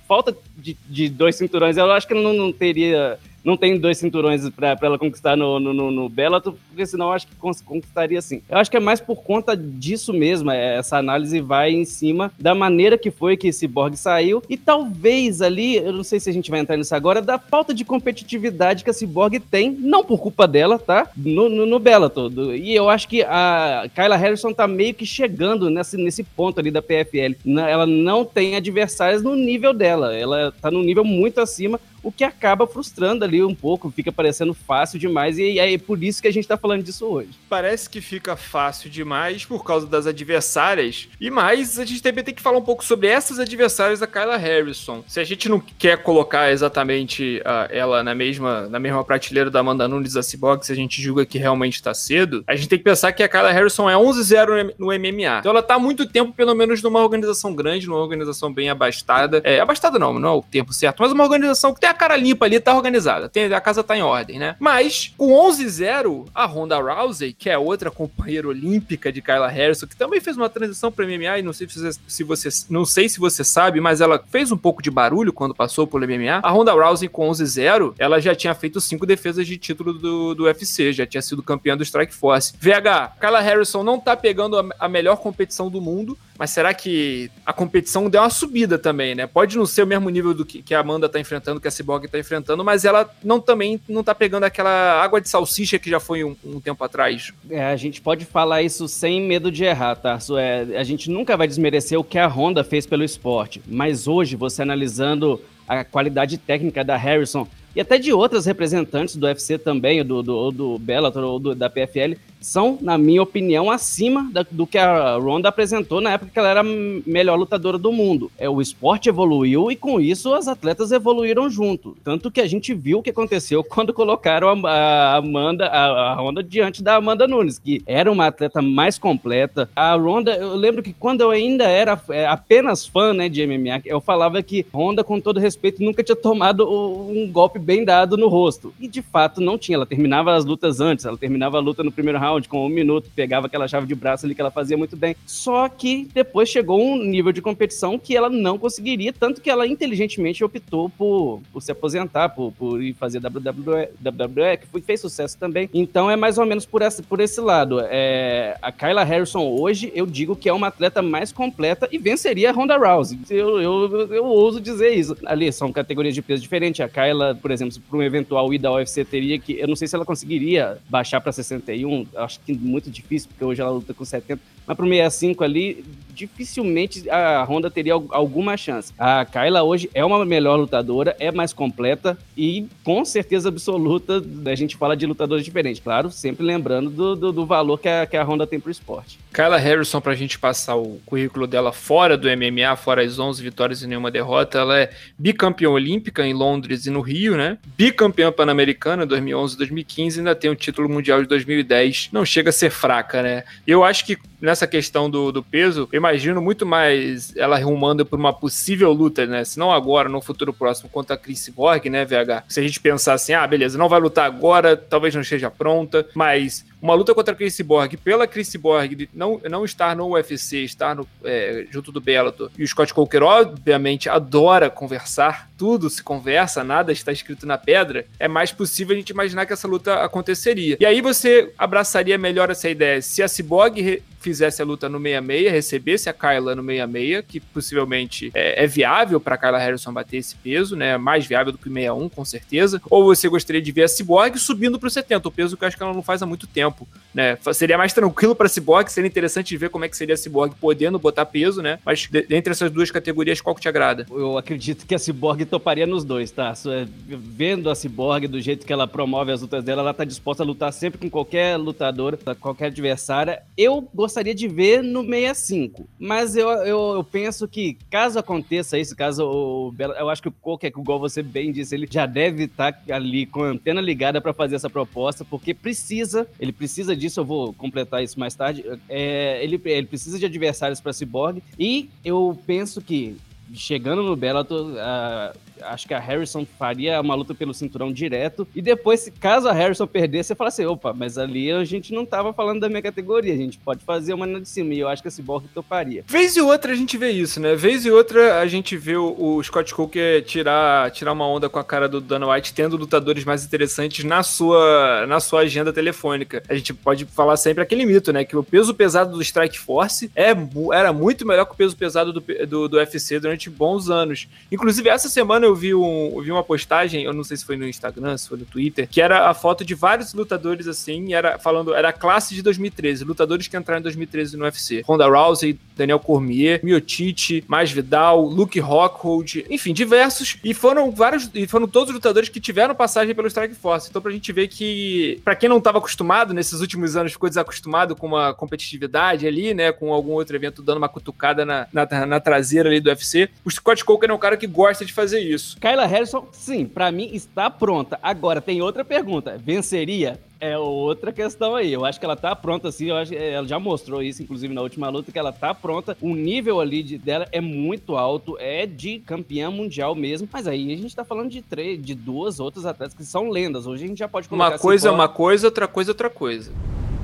falta 0.07 0.37
de, 0.57 0.77
de 0.89 1.09
dois 1.09 1.37
cinturões, 1.37 1.79
eu 1.79 1.91
acho 1.91 2.07
que 2.07 2.13
não, 2.13 2.35
não 2.35 2.53
teria 2.53 3.19
não 3.45 3.57
tem 3.57 3.79
dois 3.79 3.99
cinturões 3.99 4.49
para 4.51 4.77
ela 4.83 4.99
conquistar 4.99 5.37
no, 5.37 5.59
no, 5.59 5.91
no 5.91 6.09
Bellator, 6.09 6.55
porque 6.69 6.87
senão 6.87 7.07
eu 7.07 7.13
acho 7.13 7.27
que 7.27 7.35
conquistaria 7.37 8.21
sim. 8.21 8.43
Eu 8.49 8.59
acho 8.59 8.71
que 8.71 8.77
é 8.77 8.81
mais 8.81 9.01
por 9.01 9.23
conta 9.23 9.57
disso 9.57 10.13
mesmo, 10.13 10.51
é, 10.51 10.77
essa 10.77 10.99
análise 10.99 11.41
vai 11.41 11.73
em 11.73 11.85
cima 11.85 12.33
da 12.39 12.55
maneira 12.55 12.97
que 12.97 13.11
foi 13.11 13.37
que 13.37 13.49
esse 13.49 13.67
Borg 13.67 13.97
saiu 13.97 14.43
e 14.49 14.57
talvez 14.57 15.43
ali, 15.43 15.77
eu 15.77 15.93
não 15.93 16.05
sei 16.05 16.21
se 16.21 16.31
a 16.31 16.33
gente 16.33 16.51
vai 16.51 16.61
entrar 16.61 16.77
nisso 16.77 16.95
agora, 16.95 17.21
da 17.21 17.39
falta 17.39 17.75
de 17.75 17.85
competitividade 17.85 18.85
que 18.85 18.91
a 18.91 18.93
Cyborg 18.93 19.41
tem, 19.41 19.71
não 19.71 20.05
por 20.05 20.19
culpa 20.19 20.47
dela, 20.47 20.79
tá? 20.79 21.09
No, 21.17 21.49
no, 21.49 21.67
no 21.67 21.79
Bellator. 21.79 22.31
E 22.55 22.75
eu 22.75 22.89
acho 22.89 23.09
que 23.09 23.23
a 23.23 23.89
Kyla 23.95 24.17
Harrison 24.17 24.53
tá 24.53 24.67
meio 24.69 24.95
que 24.95 25.05
chegando 25.05 25.69
nesse, 25.69 25.97
nesse 25.97 26.23
ponto 26.23 26.61
ali 26.61 26.71
da 26.71 26.83
PFL. 26.83 27.37
Ela 27.69 27.87
não 27.87 28.25
tem 28.25 28.57
adversários 28.57 29.23
no 29.23 29.35
nível 29.35 29.73
dela, 29.73 30.15
ela 30.15 30.53
tá 30.61 30.71
num 30.71 30.83
nível 30.83 31.05
muito 31.05 31.41
acima, 31.41 31.81
o 32.03 32.11
que 32.11 32.25
acaba 32.25 32.67
frustrando 32.67 33.25
ali 33.25 33.43
um 33.43 33.55
pouco, 33.55 33.91
fica 33.91 34.11
parecendo 34.11 34.55
fácil 34.55 34.99
demais, 34.99 35.39
e 35.39 35.59
é 35.59 35.79
por 35.79 36.03
isso 36.03 36.21
que 36.21 36.29
a 36.29 36.33
gente 36.33 36.49
tá 36.49 36.57
falando 36.57 36.83
disso 36.83 37.07
hoje. 37.07 37.31
Parece 37.49 37.89
que 37.89 38.01
fica 38.01 38.37
fácil 38.37 38.91
demais 38.91 39.45
por 39.45 39.65
causa 39.65 39.87
das 39.87 40.07
adversárias, 40.07 41.09
e 41.21 41.31
mais 41.31 41.79
a 41.79 41.85
gente 41.85 42.03
também 42.03 42.25
tem 42.25 42.35
que 42.35 42.43
falar 42.43 42.59
um 42.59 42.65
pouco 42.65 42.85
sobre 42.85 43.07
essas 43.07 43.39
adversárias 43.39 44.01
da 44.01 44.07
Kyla 44.07 44.37
Harrison. 44.37 45.05
Se 45.07 45.21
a 45.21 45.25
gente 45.25 45.49
não 45.49 45.61
quer 45.61 46.03
colocar 46.03 46.51
exatamente 46.51 47.41
uh, 47.41 47.69
ela 47.71 48.03
na 48.03 48.15
mesma, 48.15 48.69
na 48.69 48.79
mesma 48.79 49.05
prateleira 49.05 49.51
da 49.51 49.61
Amanda 49.61 49.87
Nunes 49.87 50.15
da 50.15 50.23
Cyborg, 50.23 50.65
se 50.65 50.73
a 50.73 50.77
gente 50.77 51.01
julga 51.01 51.25
que 51.25 51.39
realmente 51.39 51.83
tá 51.83 51.95
cedo, 51.95 52.43
a 52.47 52.57
gente 52.57 52.69
tem 52.69 52.79
que 52.79 52.85
pensar 52.85 53.13
que 53.13 53.23
a 53.23 53.29
Kyla 53.29 53.53
Harrison 53.53 53.89
é 53.89 53.95
11-0 53.95 54.75
no 54.79 54.87
MMA. 54.87 55.39
Então 55.39 55.51
ela 55.51 55.63
tá 55.63 55.75
há 55.75 55.79
muito 55.79 56.07
tempo, 56.07 56.33
pelo 56.33 56.55
menos, 56.55 56.83
numa 56.83 57.01
organização 57.01 57.55
grande, 57.55 57.87
numa 57.87 57.99
organização 57.99 58.53
bem 58.53 58.69
abastada. 58.69 59.41
É, 59.45 59.61
abastada 59.61 59.99
não, 59.99 60.19
não 60.19 60.29
é 60.29 60.33
o 60.33 60.43
tempo 60.43 60.73
certo, 60.73 61.01
mas 61.01 61.13
uma 61.13 61.25
organização 61.25 61.73
que 61.73 61.81
tem 61.81 61.92
a 61.93 61.95
cara 61.95 62.17
limpa 62.17 62.47
ali, 62.47 62.59
tá 62.59 62.75
organizada. 62.75 63.29
Tem, 63.29 63.53
a 63.53 63.61
casa 63.61 63.85
tá 63.85 63.97
em 63.97 64.03
ordem, 64.03 64.39
né? 64.39 64.57
Mas, 64.59 65.13
com 65.17 65.29
11-0, 65.29 66.27
a 66.35 66.45
Ronda 66.47 66.79
Rousey, 66.79 67.33
que 67.33 67.49
é 67.49 67.57
outra 67.57 67.91
companheira 67.91 68.49
olímpica 68.49 69.13
de 69.13 69.23
Kyla 69.23 69.49
Harrison, 69.49 69.87
que 69.87 69.97
também 69.97 70.21
fez 70.21 70.37
uma 70.37 70.49
transição 70.49 70.91
para 70.91 71.07
MMA, 71.07 71.39
e 71.39 71.43
não 71.43 71.53
sei 71.53 71.69
se 71.69 72.25
você, 72.25 72.49
não 72.69 72.85
sei 72.85 73.09
se 73.09 73.21
você 73.21 73.45
sabe, 73.45 73.81
mas 73.81 74.01
ela 74.01 74.23
fez 74.31 74.51
um 74.51 74.57
pouco 74.57 74.83
de 74.83 74.91
barulho 74.91 75.33
quando 75.33 75.55
passou 75.55 75.87
pelo 75.87 76.07
MMA. 76.07 76.41
A 76.43 76.51
Ronda 76.51 76.73
Rousey, 76.73 77.09
com 77.09 77.29
11-0, 77.31 77.95
ela 77.99 78.21
já 78.21 78.35
tinha 78.35 78.55
feito 78.55 78.81
cinco 78.81 79.07
defesas 79.07 79.47
de 79.47 79.57
título 79.57 79.93
do, 79.93 80.35
do 80.35 80.45
UFC, 80.45 80.93
já 80.93 81.07
tinha 81.07 81.23
sido 81.23 81.43
campeã 81.43 81.77
do 81.77 81.83
Strike 81.83 82.15
Force. 82.15 82.53
VH, 82.59 83.19
Kyla 83.21 83.41
Harrison 83.41 83.83
não 83.83 84.01
tá 84.01 84.17
pegando 84.17 84.59
a, 84.59 84.65
a 84.79 84.89
melhor 84.89 85.17
competição 85.17 85.71
do 85.71 85.81
mundo, 85.81 86.19
mas 86.39 86.51
será 86.51 86.73
que 86.73 87.31
a 87.45 87.53
competição 87.53 88.09
deu 88.09 88.21
uma 88.21 88.31
subida 88.31 88.79
também, 88.79 89.15
né? 89.15 89.27
Pode 89.27 89.57
não 89.57 89.67
ser 89.67 89.83
o 89.83 89.87
mesmo 89.87 90.09
nível 90.11 90.35
do 90.35 90.45
que, 90.45 90.63
que 90.63 90.75
a 90.75 90.81
Amanda 90.81 91.09
tá 91.09 91.21
enfrentando, 91.21 91.61
que 91.61 91.69
a 91.69 91.71
Cyborg 91.71 92.09
tá 92.09 92.19
enfrentando, 92.19 92.65
mas 92.65 92.85
ela 92.85 93.09
não 93.23 93.41
também 93.41 93.81
não 93.89 94.03
tá 94.03 94.15
pegando 94.15 94.45
aquela 94.45 95.03
água 95.03 95.21
de 95.21 95.29
salsicha 95.29 95.79
que 95.79 95.91
já 95.91 96.01
foi 96.01 96.25
um, 96.25 96.37
um 96.45 96.61
tempo 96.61 96.83
atrás. 96.83 97.33
É, 97.51 97.65
a 97.65 97.77
gente 97.77 98.01
pode 98.01 98.25
falar 98.25 98.63
isso 98.63 98.89
sem 98.89 99.21
medo 99.21 99.51
de 99.51 99.65
errar, 99.65 99.97
tá? 99.97 100.19
É, 100.39 100.79
a 100.79 100.85
gente 100.85 101.11
nunca 101.11 101.37
vai 101.37 101.47
desmerecer 101.47 101.99
o 101.99 102.05
que 102.05 102.19
a 102.19 102.27
Honda 102.27 102.65
fez 102.65 102.87
pelo 102.87 103.05
esporte, 103.05 103.63
mas 103.67 104.07
hoje, 104.07 104.37
você 104.37 104.63
analisando 104.63 105.41
a 105.69 105.85
qualidade 105.85 106.39
técnica 106.39 106.85
da 106.85 106.97
Harrison 106.97 107.47
e 107.75 107.81
até 107.81 107.99
de 107.99 108.13
outras 108.13 108.45
representantes 108.45 109.17
do 109.17 109.27
UFC 109.27 109.59
também, 109.59 110.05
do, 110.05 110.23
do, 110.23 110.51
do 110.51 110.79
Bellator 110.79 111.25
ou 111.25 111.39
do, 111.39 111.55
da 111.55 111.71
PFL, 111.71 112.17
são, 112.43 112.79
na 112.81 112.99
minha 112.99 113.23
opinião, 113.23 113.71
acima 113.71 114.29
da, 114.33 114.45
do 114.51 114.67
que 114.67 114.79
a 114.79 115.17
Ronda 115.17 115.49
apresentou 115.49 116.01
na 116.01 116.13
época 116.13 116.31
que 116.33 116.39
ela 116.39 116.49
era 116.49 116.61
a 116.61 116.65
melhor 116.65 117.37
lutadora 117.37 117.79
do 117.79 117.93
mundo. 117.93 118.31
É, 118.39 118.49
o 118.49 118.61
esporte 118.61 119.09
evoluiu 119.09 119.71
e 119.71 119.77
com 119.77 120.01
isso 120.01 120.35
as 120.35 120.49
atletas 120.49 120.93
evoluíram 120.93 121.49
junto. 121.49 121.97
Tanto 122.05 122.31
que 122.31 122.41
a 122.41 122.47
gente 122.47 122.75
viu 122.75 122.99
o 122.99 123.03
que 123.03 123.11
aconteceu 123.11 123.63
quando 123.65 123.93
colocaram 123.93 124.49
a, 124.67 124.71
a 124.71 125.17
Amanda, 125.17 125.67
a, 125.67 126.13
a 126.13 126.15
Ronda 126.15 126.43
diante 126.43 126.83
da 126.83 126.97
Amanda 126.97 127.27
Nunes, 127.27 127.59
que 127.59 127.83
era 127.87 128.11
uma 128.11 128.27
atleta 128.27 128.61
mais 128.61 128.99
completa. 128.99 129.71
A 129.75 129.95
Ronda, 129.95 130.35
eu 130.35 130.55
lembro 130.55 130.83
que 130.83 130.93
quando 130.93 131.21
eu 131.21 131.31
ainda 131.31 131.65
era 131.65 132.01
é, 132.11 132.27
apenas 132.27 132.87
fã 132.87 133.15
né, 133.15 133.29
de 133.29 133.47
MMA, 133.47 133.83
eu 133.85 134.01
falava 134.01 134.43
que 134.43 134.67
Ronda, 134.73 135.05
com 135.05 135.21
todo 135.21 135.41
respeito, 135.41 135.83
nunca 135.83 136.03
tinha 136.03 136.17
tomado 136.17 136.69
um 136.69 137.31
golpe 137.31 137.59
bem 137.59 137.85
dado 137.85 138.17
no 138.17 138.29
rosto. 138.29 138.75
E 138.81 138.89
de 138.89 139.03
fato 139.03 139.41
não 139.41 139.57
tinha. 139.57 139.77
Ela 139.77 139.87
terminava 139.87 140.35
as 140.35 140.45
lutas 140.45 140.81
antes, 140.81 141.05
ela 141.05 141.17
terminava 141.17 141.57
a 141.57 141.61
luta 141.61 141.83
no 141.83 141.93
primeiro 141.93 142.19
round 142.19 142.32
round 142.33 142.49
com 142.49 142.67
um 142.67 142.69
minuto, 142.69 143.11
pegava 143.15 143.47
aquela 143.47 143.69
chave 143.69 143.87
de 143.87 143.95
braço 143.95 144.27
ali 144.27 144.35
que 144.35 144.41
ela 144.41 144.51
fazia 144.51 144.77
muito 144.77 144.97
bem. 144.97 145.15
Só 145.27 145.69
que 145.69 146.09
depois 146.15 146.49
chegou 146.49 146.83
um 146.83 147.03
nível 147.05 147.33
de 147.33 147.43
competição 147.43 147.99
que 147.99 148.17
ela 148.17 148.31
não 148.31 148.59
conseguiria, 148.59 149.13
tanto 149.13 149.41
que 149.41 149.51
ela 149.51 149.67
inteligentemente 149.67 150.43
optou 150.45 150.89
por, 150.89 151.41
por 151.53 151.63
se 151.63 151.73
aposentar, 151.73 152.31
por, 152.31 152.53
por 152.53 152.83
ir 152.83 152.95
fazer 152.95 153.19
WWE, 153.19 153.89
WWE 154.05 154.57
que 154.59 154.67
foi, 154.67 154.81
fez 154.81 155.01
sucesso 155.01 155.37
também. 155.39 155.69
Então 155.73 156.11
é 156.11 156.17
mais 156.17 156.39
ou 156.39 156.47
menos 156.47 156.65
por, 156.65 156.83
essa, 156.83 157.03
por 157.03 157.21
esse 157.21 157.41
lado. 157.41 157.81
É, 157.81 158.57
a 158.63 158.73
Kyla 158.73 159.05
Harrison 159.05 159.47
hoje, 159.49 159.93
eu 159.95 160.07
digo 160.07 160.35
que 160.35 160.49
é 160.49 160.53
uma 160.53 160.69
atleta 160.69 161.03
mais 161.03 161.33
completa 161.33 161.89
e 161.91 161.99
venceria 161.99 162.51
a 162.51 162.53
Ronda 162.53 162.77
Rousey. 162.77 163.19
Eu, 163.29 163.61
eu, 163.61 164.13
eu 164.13 164.25
ouso 164.25 164.61
dizer 164.61 164.91
isso. 164.91 165.17
Ali 165.25 165.53
são 165.53 165.73
categorias 165.73 166.15
de 166.15 166.23
peso 166.23 166.43
diferentes. 166.43 166.81
A 166.81 166.89
Kyla, 166.89 167.35
por 167.41 167.51
exemplo, 167.51 167.77
para 167.89 167.99
um 167.99 168.03
eventual 168.03 168.53
ida 168.53 168.69
ao 168.69 168.77
UFC, 168.77 169.05
teria 169.05 169.39
que. 169.39 169.59
Eu 169.59 169.69
não 169.69 169.77
sei 169.77 169.89
se 169.89 169.95
ela 169.95 170.05
conseguiria 170.05 170.79
baixar 170.89 171.21
para 171.21 171.33
61, 171.33 172.07
acho 172.23 172.41
que 172.41 172.53
muito 172.55 172.91
difícil, 172.91 173.29
porque 173.29 173.45
hoje 173.45 173.61
ela 173.61 173.71
luta 173.71 173.93
com 173.93 174.05
70. 174.05 174.41
Mas 174.67 174.77
pro 174.77 174.87
65 174.87 175.45
ali, 175.45 175.85
dificilmente 176.13 177.09
a 177.11 177.43
Honda 177.45 177.71
teria 177.71 177.95
alguma 177.95 178.57
chance. 178.57 178.93
A 178.99 179.25
Kyla 179.25 179.63
hoje 179.63 179.91
é 179.95 180.05
uma 180.05 180.25
melhor 180.25 180.57
lutadora, 180.57 181.17
é 181.19 181.33
mais 181.33 181.53
completa 181.53 182.17
e 182.37 182.67
com 182.85 183.05
certeza 183.05 183.49
absoluta 183.49 184.23
a 184.47 184.55
gente 184.55 184.77
fala 184.77 184.97
de 184.97 185.07
lutadores 185.07 185.45
diferentes. 185.45 185.83
Claro, 185.83 186.11
sempre 186.11 186.45
lembrando 186.45 186.91
do, 186.91 187.17
do, 187.17 187.33
do 187.33 187.47
valor 187.47 187.79
que 187.79 187.89
a, 187.89 188.07
que 188.07 188.17
a 188.17 188.23
Honda 188.23 188.47
tem 188.47 188.61
pro 188.61 188.71
esporte. 188.71 189.19
Kyla 189.33 189.57
Harrison, 189.57 190.01
pra 190.01 190.15
gente 190.15 190.39
passar 190.39 190.77
o 190.77 191.01
currículo 191.07 191.47
dela 191.47 191.73
fora 191.73 192.19
do 192.19 192.29
MMA, 192.29 192.77
fora 192.77 193.03
as 193.03 193.19
11 193.19 193.43
vitórias 193.43 193.83
e 193.83 193.87
nenhuma 193.87 194.11
derrota, 194.11 194.59
ela 194.59 194.79
é 194.79 194.91
bicampeã 195.19 195.71
olímpica 195.71 196.25
em 196.27 196.35
Londres 196.35 196.85
e 196.85 196.91
no 196.91 197.01
Rio, 197.01 197.37
né? 197.37 197.57
Bicampeã 197.77 198.31
pan-americana 198.31 199.05
em 199.05 199.07
2011 199.07 199.55
e 199.55 199.59
2015, 199.59 200.19
ainda 200.21 200.35
tem 200.35 200.51
o 200.51 200.55
título 200.55 200.89
mundial 200.89 201.23
de 201.23 201.29
2010. 201.29 202.11
Não 202.13 202.27
chega 202.27 202.51
a 202.51 202.53
ser 202.53 202.71
fraca, 202.71 203.23
né? 203.23 203.45
Eu 203.67 203.83
acho 203.83 204.05
que 204.05 204.19
nessa 204.53 204.67
questão 204.67 205.09
do, 205.09 205.33
do 205.33 205.43
peso, 205.43 205.89
eu 205.91 205.97
imagino 205.97 206.41
muito 206.41 206.67
mais 206.67 207.35
ela 207.37 207.59
rumando 207.59 208.05
por 208.05 208.19
uma 208.19 208.33
possível 208.35 208.93
luta, 208.93 209.27
né? 209.27 209.45
Se 209.45 209.59
não 209.59 209.73
agora, 209.73 210.11
no 210.11 210.21
futuro 210.21 210.53
próximo, 210.53 210.91
contra 210.91 211.15
a 211.15 211.19
Chris 211.19 211.49
Borg, 211.49 211.87
né, 211.87 212.05
VH? 212.05 212.45
Se 212.49 212.61
a 212.61 212.63
gente 212.63 212.79
pensar 212.79 213.15
assim, 213.15 213.33
ah, 213.33 213.47
beleza, 213.47 213.79
não 213.79 213.89
vai 213.89 213.99
lutar 213.99 214.27
agora, 214.27 214.77
talvez 214.77 215.15
não 215.15 215.23
esteja 215.23 215.51
pronta, 215.51 216.07
mas 216.15 216.67
uma 216.83 216.95
luta 216.95 217.15
contra 217.15 217.33
a 217.33 217.37
Chris 217.37 217.61
Borg, 217.61 217.97
pela 217.97 218.27
Chris 218.27 218.55
Borg 218.57 219.09
não, 219.15 219.41
não 219.49 219.65
estar 219.65 219.95
no 219.95 220.13
UFC, 220.15 220.65
estar 220.65 220.97
no, 220.97 221.07
é, 221.25 221.65
junto 221.71 221.93
do 221.93 222.01
Bellator, 222.01 222.51
e 222.59 222.65
o 222.65 222.69
Scott 222.69 222.93
Coker, 222.93 223.23
obviamente, 223.23 224.09
adora 224.09 224.69
conversar, 224.69 225.49
tudo 225.57 225.89
se 225.89 226.03
conversa, 226.03 226.65
nada 226.65 226.91
está 226.91 227.13
escrito 227.13 227.47
na 227.47 227.57
pedra, 227.57 228.05
é 228.19 228.27
mais 228.27 228.51
possível 228.51 228.95
a 228.95 228.99
gente 228.99 229.11
imaginar 229.11 229.47
que 229.47 229.53
essa 229.53 229.69
luta 229.69 230.03
aconteceria. 230.03 230.77
E 230.81 230.85
aí 230.85 231.01
você 231.01 231.53
abraçaria 231.57 232.19
melhor 232.19 232.51
essa 232.51 232.69
ideia. 232.69 233.01
Se 233.01 233.23
a 233.23 233.29
Cyborg 233.29 234.03
fizesse 234.23 234.63
a 234.63 234.65
luta 234.65 234.89
no 234.89 234.99
66, 234.99 235.53
recebesse 235.53 236.09
a 236.09 236.13
Kyla 236.13 236.55
no 236.55 236.63
66, 236.63 237.25
que 237.27 237.41
possivelmente 237.41 238.31
é, 238.33 238.65
é 238.65 238.67
viável 238.67 239.21
para 239.21 239.37
Kyla 239.37 239.59
Harrison 239.59 239.93
bater 239.93 240.19
esse 240.19 240.37
peso, 240.37 240.77
né? 240.77 240.97
Mais 240.97 241.27
viável 241.27 241.53
do 241.53 241.59
que 241.59 241.69
o 241.69 241.73
61, 241.73 242.09
com 242.09 242.25
certeza. 242.25 242.81
Ou 242.89 243.05
você 243.05 243.29
gostaria 243.29 243.61
de 243.61 243.73
ver 243.73 243.83
a 243.85 243.89
Cyborg 243.89 244.39
subindo 244.39 244.79
para 244.79 244.87
o 244.87 244.91
70, 244.91 245.29
o 245.29 245.33
peso 245.33 245.57
que 245.57 245.65
eu 245.65 245.69
acho 245.69 245.77
que 245.77 245.83
ela 245.83 245.93
não 245.93 246.03
faz 246.03 246.23
há 246.23 246.27
muito 246.27 246.47
tempo, 246.47 246.72
né? 247.15 247.37
Seria 247.53 247.77
mais 247.77 247.93
tranquilo 247.93 248.35
para 248.35 248.49
Cyborg, 248.49 248.91
seria 248.91 249.09
interessante 249.09 249.57
ver 249.57 249.71
como 249.71 249.85
é 249.85 249.89
que 249.89 249.97
seria 249.97 250.15
a 250.15 250.19
Cyborg 250.19 250.55
podendo 250.61 250.99
botar 250.99 251.27
peso, 251.27 251.61
né? 251.63 251.79
Mas 251.85 252.09
de, 252.11 252.27
entre 252.31 252.53
essas 252.53 252.71
duas 252.71 252.91
categorias, 252.91 253.41
qual 253.41 253.55
que 253.55 253.61
te 253.61 253.69
agrada? 253.69 254.07
Eu 254.11 254.39
acredito 254.39 254.87
que 254.87 254.95
a 254.95 254.99
Cyborg 254.99 255.45
toparia 255.45 255.87
nos 255.87 256.05
dois, 256.05 256.31
tá? 256.31 256.55
É, 256.67 256.87
vendo 257.09 257.71
a 257.71 257.75
Cyborg 257.75 258.27
do 258.27 258.41
jeito 258.41 258.67
que 258.67 258.73
ela 258.73 258.87
promove 258.87 259.33
as 259.33 259.43
lutas 259.43 259.63
dela, 259.65 259.83
ela 259.83 259.95
tá 259.95 260.05
disposta 260.05 260.43
a 260.43 260.47
lutar 260.47 260.73
sempre 260.73 260.99
com 260.99 261.11
qualquer 261.11 261.57
lutador, 261.57 262.19
qualquer 262.41 262.67
adversária. 262.67 263.43
Eu 263.57 263.89
gostaria 263.95 264.35
de 264.35 264.49
ver 264.49 264.83
no 264.83 265.05
65. 265.05 265.89
Mas 265.99 266.37
eu, 266.37 266.49
eu, 266.49 266.95
eu 266.95 267.05
penso 267.05 267.47
que, 267.47 267.77
caso 267.91 268.19
aconteça 268.19 268.79
isso, 268.79 268.97
caso 268.97 269.25
o 269.25 269.73
Belo. 269.73 269.93
Eu 269.95 270.09
acho 270.09 270.23
que 270.23 270.29
o 270.29 270.33
Coque, 270.33 270.67
igual 270.67 270.99
você 270.99 271.23
bem 271.23 271.53
disse, 271.53 271.75
ele 271.75 271.89
já 271.91 272.07
deve 272.07 272.45
estar 272.45 272.73
tá 272.73 272.95
ali 272.95 273.27
com 273.27 273.43
a 273.43 273.49
antena 273.49 273.81
ligada 273.81 274.21
para 274.21 274.33
fazer 274.33 274.57
essa 274.57 274.71
proposta, 274.71 275.25
porque 275.25 275.55
precisa, 275.55 276.27
ele 276.39 276.53
precisa 276.63 276.95
disso, 276.95 277.19
eu 277.19 277.25
vou 277.25 277.53
completar 277.53 278.05
isso 278.05 278.21
mais 278.21 278.37
tarde. 278.37 278.65
É, 278.89 279.43
ele, 279.43 279.61
ele 279.65 279.87
precisa 279.89 280.17
de 280.17 280.25
adversários 280.25 280.81
para 280.81 280.93
Cyborg, 280.93 281.43
e 281.59 281.91
eu 282.05 282.39
penso 282.47 282.81
que 282.81 283.17
chegando 283.55 284.03
no 284.03 284.17
Bellator, 284.17 284.73
uh, 284.73 285.39
acho 285.65 285.87
que 285.87 285.95
a 285.95 285.99
Harrison 285.99 286.47
faria 286.59 287.01
uma 287.01 287.15
luta 287.15 287.35
pelo 287.35 287.55
cinturão 287.55 287.93
direto. 287.93 288.47
E 288.55 288.63
depois, 288.63 289.11
caso 289.21 289.49
a 289.49 289.53
Harrison 289.53 289.87
perdesse, 289.87 290.29
você 290.29 290.35
fala 290.35 290.49
assim: 290.49 290.65
opa, 290.65 290.93
mas 290.93 291.19
ali 291.19 291.51
a 291.51 291.65
gente 291.65 291.93
não 291.93 292.05
tava 292.05 292.33
falando 292.33 292.61
da 292.61 292.69
minha 292.69 292.83
categoria, 292.83 293.33
a 293.33 293.37
gente 293.37 293.59
pode 293.59 293.85
fazer 293.85 294.15
uma 294.15 294.27
de 294.41 294.49
cima. 294.49 294.75
E 294.75 294.81
eu 294.81 294.89
acho 294.89 295.03
que 295.03 295.09
a 295.09 295.11
Cyborg 295.11 295.47
toparia. 295.49 296.05
Vez 296.07 296.37
e 296.37 296.41
outra 296.41 296.73
a 296.73 296.77
gente 296.77 296.97
vê 296.97 297.11
isso, 297.11 297.41
né? 297.41 297.55
Vez 297.55 297.85
e 297.85 297.91
outra 297.91 298.41
a 298.41 298.47
gente 298.47 298.77
vê 298.77 298.97
o, 298.97 299.15
o 299.19 299.43
Scott 299.43 299.75
Coker 299.75 300.25
tirar, 300.25 300.91
tirar 300.91 301.13
uma 301.13 301.27
onda 301.27 301.49
com 301.49 301.59
a 301.59 301.65
cara 301.65 301.89
do 301.89 302.01
Dana 302.01 302.33
White, 302.33 302.55
tendo 302.55 302.77
lutadores 302.77 303.25
mais 303.25 303.45
interessantes 303.45 304.05
na 304.05 304.23
sua, 304.23 305.07
na 305.07 305.21
sua 305.21 305.41
agenda 305.41 305.73
telefônica. 305.73 306.43
A 306.49 306.55
gente 306.55 306.73
pode 306.73 307.05
falar 307.07 307.37
sempre 307.37 307.63
aquele 307.63 307.85
mito, 307.85 308.13
né? 308.13 308.25
Que 308.25 308.37
o 308.37 308.43
peso 308.43 308.75
pesado 308.75 309.13
do 309.13 309.23
Strike 309.23 309.59
Force 309.59 310.11
é, 310.15 310.31
era 310.73 310.93
muito 310.93 311.27
melhor 311.27 311.45
que 311.45 311.53
o 311.53 311.57
peso 311.57 311.77
pesado 311.77 312.13
do, 312.13 312.21
do, 312.47 312.69
do 312.69 312.77
UFC 312.77 313.19
durante 313.21 313.42
bons 313.51 313.91
anos. 313.91 314.29
Inclusive, 314.51 314.89
essa 314.89 315.09
semana 315.09 315.47
eu 315.47 315.55
vi, 315.55 315.75
um, 315.75 316.13
eu 316.17 316.23
vi 316.23 316.33
uma 316.33 316.43
postagem, 316.43 317.05
eu 317.05 317.13
não 317.13 317.25
sei 317.25 317.37
se 317.37 317.45
foi 317.45 317.57
no 317.57 317.67
Instagram, 317.67 318.17
se 318.17 318.29
foi 318.29 318.39
no 318.39 318.45
Twitter, 318.45 318.89
que 318.89 319.01
era 319.01 319.29
a 319.29 319.35
foto 319.35 319.65
de 319.65 319.75
vários 319.75 320.15
lutadores 320.15 320.67
assim, 320.67 321.15
era 321.15 321.39
falando, 321.39 321.75
era 321.75 321.89
a 321.89 321.93
classe 321.93 322.35
de 322.35 322.43
2013, 322.43 323.05
lutadores 323.05 323.49
que 323.49 323.57
entraram 323.57 323.81
em 323.81 323.83
2013 323.83 324.37
no 324.37 324.45
UFC. 324.45 324.83
Ronda 324.85 325.07
Rousey, 325.07 325.59
Daniel 325.77 325.99
Cormier, 325.99 326.61
Miotite, 326.63 327.45
Masvidal, 327.47 328.23
Luke 328.25 328.59
Rockhold, 328.61 329.47
enfim, 329.51 329.73
diversos. 329.73 330.37
E 330.45 330.55
foram 330.55 330.91
vários, 330.91 331.31
e 331.35 331.47
foram 331.47 331.67
todos 331.67 331.89
os 331.89 331.95
lutadores 331.95 332.29
que 332.29 332.41
tiveram 332.41 332.75
passagem 332.75 333.15
pelo 333.15 333.29
Strike 333.29 333.55
Force. 333.55 333.89
Então, 333.89 334.03
pra 334.03 334.11
gente 334.11 334.33
ver 334.33 334.49
que, 334.49 335.21
para 335.25 335.35
quem 335.35 335.49
não 335.49 335.59
estava 335.59 335.79
acostumado 335.79 336.35
nesses 336.35 336.61
últimos 336.61 336.97
anos, 336.97 337.13
ficou 337.13 337.29
desacostumado 337.29 337.97
com 337.97 338.07
uma 338.07 338.35
competitividade 338.35 339.27
ali, 339.27 339.55
né, 339.55 339.73
com 339.73 339.93
algum 339.93 340.13
outro 340.13 340.37
evento 340.37 340.63
dando 340.63 340.79
uma 340.79 340.89
cutucada 340.89 341.45
na, 341.45 341.67
na, 341.73 342.07
na 342.07 342.21
traseira 342.21 342.69
ali 342.69 342.81
do 342.81 342.89
UFC, 342.89 343.29
o 343.45 343.51
Scott 343.51 343.85
Coker 343.85 344.09
é 344.09 344.13
um 344.13 344.19
cara 344.19 344.37
que 344.37 344.47
gosta 344.47 344.85
de 344.85 344.93
fazer 344.93 345.21
isso. 345.21 345.57
Kyla 345.59 345.85
Harrison, 345.85 346.27
sim, 346.31 346.65
para 346.65 346.93
mim 346.93 347.11
está 347.13 347.51
pronta. 347.51 347.99
Agora 348.03 348.41
tem 348.41 348.63
outra 348.63 348.85
pergunta: 348.85 349.37
venceria? 349.37 350.21
É 350.39 350.59
outra 350.59 351.13
questão 351.13 351.55
aí. 351.55 351.73
Eu 351.73 351.85
acho 351.85 352.01
que 352.01 352.05
ela 352.05 352.17
tá 352.17 352.35
pronta, 352.35 352.69
assim. 352.69 352.87
Eu 352.89 352.97
acho 352.97 353.15
ela 353.15 353.47
já 353.47 353.61
mostrou 353.61 354.03
isso, 354.03 354.23
inclusive, 354.23 354.53
na 354.53 354.61
última 354.61 354.89
luta, 354.89 355.13
que 355.13 355.19
ela 355.19 355.33
tá 355.33 355.55
pronta. 355.55 355.97
O 356.01 356.17
nível 356.17 356.61
ali 356.61 356.83
de, 356.83 356.99
dela 356.99 357.29
é 357.31 357.41
muito 357.41 357.97
alto, 357.97 358.37
é 358.41 358.67
de 358.67 358.99
campeã 358.99 359.53
mundial 359.53 359.95
mesmo. 359.95 360.29
Mas 360.33 360.49
aí 360.49 360.73
a 360.73 360.77
gente 360.77 360.97
tá 360.97 361.05
falando 361.05 361.31
de 361.31 361.43
três, 361.43 361.81
de 361.81 361.95
duas 361.95 362.41
outras 362.41 362.67
atletas 362.67 362.95
que 362.95 363.05
são 363.05 363.29
lendas. 363.31 363.69
Hoje 363.69 363.85
a 363.85 363.87
gente 363.87 363.99
já 363.99 364.09
pode 364.09 364.29
colocar. 364.29 364.51
Uma 364.51 364.59
coisa 364.59 364.89
é 364.89 364.91
uma 364.91 365.09
coisa, 365.09 365.47
outra 365.47 365.69
coisa 365.69 365.91
é 365.91 365.93
outra 365.93 366.11
coisa. 366.11 366.53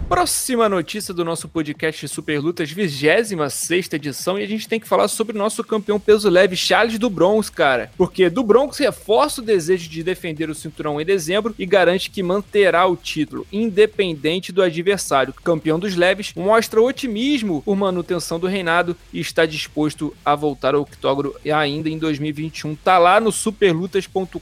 Próxima 0.08 0.70
notícia 0.70 1.12
do 1.12 1.22
nosso 1.22 1.46
podcast 1.50 2.08
Super 2.08 2.40
Lutas, 2.40 2.70
26 2.70 3.92
edição, 3.92 4.38
e 4.38 4.42
a 4.42 4.46
gente 4.46 4.66
tem 4.66 4.80
que 4.80 4.88
falar 4.88 5.06
sobre 5.06 5.36
o 5.36 5.38
nosso 5.38 5.62
campeão 5.62 6.00
peso 6.00 6.30
leve, 6.30 6.56
Charles 6.56 6.98
do 6.98 7.10
Bronx, 7.10 7.50
cara. 7.50 7.90
Porque 7.94 8.30
do 8.30 8.42
Bronx 8.42 8.78
reforça 8.78 9.42
o 9.42 9.44
desejo 9.44 9.86
de 9.90 10.02
defender 10.02 10.48
o 10.48 10.54
cinturão 10.54 10.98
em 10.98 11.04
dezembro 11.04 11.54
e 11.58 11.66
garante 11.66 12.08
que 12.08 12.22
manterá 12.22 12.86
o 12.86 12.96
título, 12.96 13.46
independente 13.52 14.50
do 14.50 14.62
adversário. 14.62 15.34
Campeão 15.44 15.78
dos 15.78 15.94
leves 15.94 16.32
mostra 16.34 16.80
otimismo 16.80 17.60
por 17.60 17.76
manutenção 17.76 18.40
do 18.40 18.46
reinado 18.46 18.96
e 19.12 19.20
está 19.20 19.44
disposto 19.44 20.16
a 20.24 20.34
voltar 20.34 20.74
ao 20.74 20.80
octógono 20.80 21.34
ainda 21.52 21.90
em 21.90 21.98
2021. 21.98 22.76
Tá 22.76 22.96
lá 22.96 23.20
no 23.20 23.30
superlutas.com.br. 23.30 24.38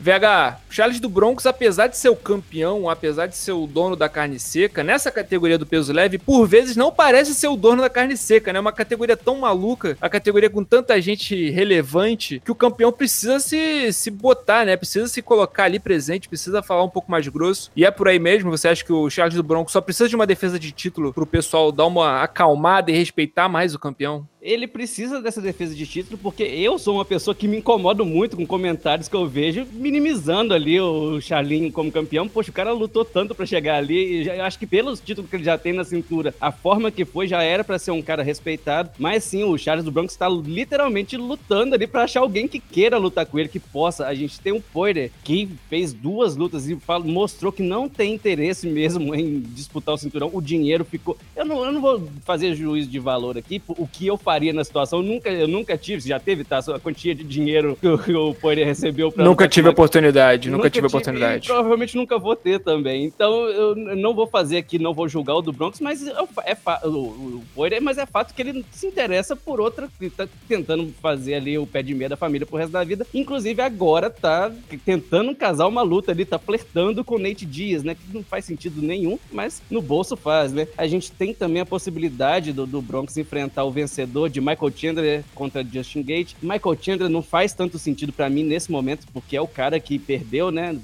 VH, 0.00 0.60
Charles 0.68 0.98
do 0.98 1.08
Bronx, 1.08 1.46
apesar 1.46 1.86
de 1.86 1.96
ser 1.96 2.08
o 2.08 2.16
campeão, 2.16 2.90
apesar 2.90 3.28
de 3.28 3.36
ser 3.36 3.52
o 3.52 3.68
dono 3.68 3.94
da 3.94 4.08
carne 4.08 4.40
seca, 4.56 4.82
nessa 4.82 5.10
categoria 5.10 5.58
do 5.58 5.66
peso 5.66 5.92
leve, 5.92 6.16
por 6.16 6.46
vezes 6.46 6.76
não 6.76 6.90
parece 6.90 7.34
ser 7.34 7.48
o 7.48 7.56
dono 7.56 7.82
da 7.82 7.90
carne 7.90 8.16
seca, 8.16 8.54
né? 8.54 8.58
Uma 8.58 8.72
categoria 8.72 9.14
tão 9.14 9.36
maluca, 9.36 9.98
a 10.00 10.08
categoria 10.08 10.48
com 10.48 10.64
tanta 10.64 10.98
gente 10.98 11.50
relevante, 11.50 12.40
que 12.42 12.50
o 12.50 12.54
campeão 12.54 12.90
precisa 12.90 13.38
se, 13.38 13.92
se 13.92 14.10
botar, 14.10 14.64
né? 14.64 14.74
Precisa 14.74 15.08
se 15.08 15.20
colocar 15.20 15.64
ali 15.64 15.78
presente, 15.78 16.26
precisa 16.26 16.62
falar 16.62 16.84
um 16.84 16.88
pouco 16.88 17.10
mais 17.10 17.28
grosso. 17.28 17.70
E 17.76 17.84
é 17.84 17.90
por 17.90 18.08
aí 18.08 18.18
mesmo, 18.18 18.50
você 18.50 18.68
acha 18.68 18.82
que 18.82 18.92
o 18.92 19.10
Charles 19.10 19.34
do 19.34 19.42
Bronco 19.42 19.70
só 19.70 19.82
precisa 19.82 20.08
de 20.08 20.16
uma 20.16 20.26
defesa 20.26 20.58
de 20.58 20.72
título 20.72 21.12
pro 21.12 21.26
pessoal 21.26 21.70
dar 21.70 21.84
uma 21.84 22.22
acalmada 22.22 22.90
e 22.90 22.96
respeitar 22.96 23.50
mais 23.50 23.74
o 23.74 23.78
campeão? 23.78 24.26
Ele 24.46 24.68
precisa 24.68 25.20
dessa 25.20 25.40
defesa 25.40 25.74
de 25.74 25.84
título, 25.84 26.16
porque 26.16 26.44
eu 26.44 26.78
sou 26.78 26.94
uma 26.94 27.04
pessoa 27.04 27.34
que 27.34 27.48
me 27.48 27.56
incomoda 27.58 28.04
muito 28.04 28.36
com 28.36 28.46
comentários 28.46 29.08
que 29.08 29.16
eu 29.16 29.26
vejo 29.26 29.66
minimizando 29.72 30.54
ali 30.54 30.80
o 30.80 31.20
Charlin 31.20 31.70
como 31.72 31.90
campeão. 31.90 32.28
Poxa, 32.28 32.50
o 32.50 32.54
cara 32.54 32.72
lutou 32.72 33.04
tanto 33.04 33.34
para 33.34 33.44
chegar 33.44 33.76
ali, 33.76 34.22
e 34.22 34.28
eu 34.28 34.44
acho 34.44 34.58
que 34.58 34.66
pelos 34.66 35.00
títulos 35.00 35.28
que 35.28 35.36
ele 35.36 35.44
já 35.44 35.58
tem 35.58 35.72
na 35.72 35.82
cintura, 35.82 36.32
a 36.40 36.52
forma 36.52 36.92
que 36.92 37.04
foi 37.04 37.26
já 37.26 37.42
era 37.42 37.64
para 37.64 37.78
ser 37.78 37.90
um 37.90 38.00
cara 38.00 38.22
respeitado, 38.22 38.90
mas 38.98 39.24
sim, 39.24 39.42
o 39.42 39.58
Charles 39.58 39.84
do 39.84 39.90
Bronx 39.90 40.12
está 40.12 40.28
literalmente 40.28 41.16
lutando 41.16 41.74
ali 41.74 41.86
para 41.88 42.04
achar 42.04 42.20
alguém 42.20 42.46
que 42.46 42.60
queira 42.60 42.98
lutar 42.98 43.26
com 43.26 43.38
ele, 43.40 43.48
que 43.48 43.58
possa. 43.58 44.06
A 44.06 44.14
gente 44.14 44.38
tem 44.38 44.52
um 44.52 44.60
Poirier 44.60 45.10
que 45.24 45.48
fez 45.68 45.92
duas 45.92 46.36
lutas 46.36 46.68
e 46.68 46.78
mostrou 47.04 47.50
que 47.50 47.62
não 47.62 47.88
tem 47.88 48.14
interesse 48.14 48.66
mesmo 48.66 49.12
em 49.12 49.40
disputar 49.40 49.94
o 49.94 49.98
cinturão. 49.98 50.30
O 50.32 50.40
dinheiro 50.40 50.84
ficou. 50.84 51.16
Eu 51.34 51.44
não, 51.44 51.64
eu 51.64 51.72
não 51.72 51.80
vou 51.80 52.08
fazer 52.24 52.54
juízo 52.54 52.88
de 52.88 52.98
valor 53.00 53.36
aqui, 53.36 53.60
o 53.66 53.88
que 53.88 54.06
eu 54.06 54.16
faria 54.36 54.52
na 54.52 54.64
situação. 54.64 54.98
Eu 54.98 55.04
nunca, 55.04 55.30
eu 55.30 55.48
nunca 55.48 55.78
tive, 55.78 56.06
já 56.06 56.20
teve, 56.20 56.44
tá? 56.44 56.58
A 56.58 56.78
quantia 56.78 57.14
de 57.14 57.24
dinheiro 57.24 57.76
que 57.80 58.12
o, 58.12 58.30
o 58.30 58.34
Poirier 58.34 58.66
recebeu. 58.66 59.10
Pra 59.10 59.24
nunca 59.24 59.48
tive 59.48 59.68
oportunidade, 59.68 60.50
nunca, 60.50 60.58
nunca 60.58 60.70
tive 60.70 60.86
oportunidade. 60.86 61.48
provavelmente 61.48 61.96
nunca 61.96 62.18
vou 62.18 62.36
ter 62.36 62.60
também. 62.60 63.04
Então 63.04 63.32
eu 63.48 63.74
não 63.74 64.14
vou 64.14 64.26
fazer 64.26 64.58
aqui, 64.58 64.78
não 64.78 64.92
vou 64.92 65.08
julgar 65.08 65.36
o 65.36 65.42
do 65.42 65.52
Bronx, 65.52 65.80
mas 65.80 66.06
é, 66.06 66.12
é 66.44 66.86
o, 66.86 66.88
o 66.88 67.42
Poirier, 67.54 67.82
mas 67.82 67.96
é 67.96 68.04
fato 68.04 68.34
que 68.34 68.42
ele 68.42 68.64
se 68.70 68.86
interessa 68.86 69.34
por 69.34 69.60
outra, 69.60 69.88
tá 70.16 70.28
tentando 70.46 70.92
fazer 71.00 71.34
ali 71.34 71.56
o 71.56 71.66
pé 71.66 71.82
de 71.82 71.94
meia 71.94 72.10
da 72.10 72.16
família 72.16 72.46
pro 72.46 72.58
resto 72.58 72.72
da 72.72 72.84
vida. 72.84 73.06
Inclusive 73.14 73.62
agora 73.62 74.10
tá 74.10 74.52
tentando 74.84 75.34
casar 75.34 75.66
uma 75.66 75.82
luta 75.82 76.12
ali, 76.12 76.24
tá 76.24 76.38
flertando 76.38 77.02
com 77.04 77.14
o 77.16 77.18
Nate 77.18 77.46
Diaz, 77.46 77.82
né? 77.82 77.94
Que 77.94 78.14
não 78.14 78.22
faz 78.22 78.44
sentido 78.44 78.82
nenhum, 78.82 79.18
mas 79.32 79.62
no 79.70 79.80
bolso 79.80 80.16
faz, 80.16 80.52
né? 80.52 80.68
A 80.76 80.86
gente 80.86 81.10
tem 81.10 81.32
também 81.32 81.62
a 81.62 81.66
possibilidade 81.66 82.52
do, 82.52 82.66
do 82.66 82.82
Bronx 82.82 83.16
enfrentar 83.16 83.64
o 83.64 83.70
vencedor 83.70 84.25
de 84.28 84.40
Michael 84.40 84.72
Chandler 84.74 85.24
contra 85.34 85.64
Justin 85.64 86.02
Gate. 86.02 86.34
Michael 86.42 86.78
Chandler 86.80 87.08
não 87.08 87.22
faz 87.22 87.52
tanto 87.52 87.78
sentido 87.78 88.12
para 88.12 88.30
mim 88.30 88.44
nesse 88.44 88.70
momento, 88.70 89.06
porque 89.12 89.36
é 89.36 89.40
o 89.40 89.48
cara 89.48 89.80
que 89.80 89.98
perdeu, 89.98 90.50
né? 90.50 90.78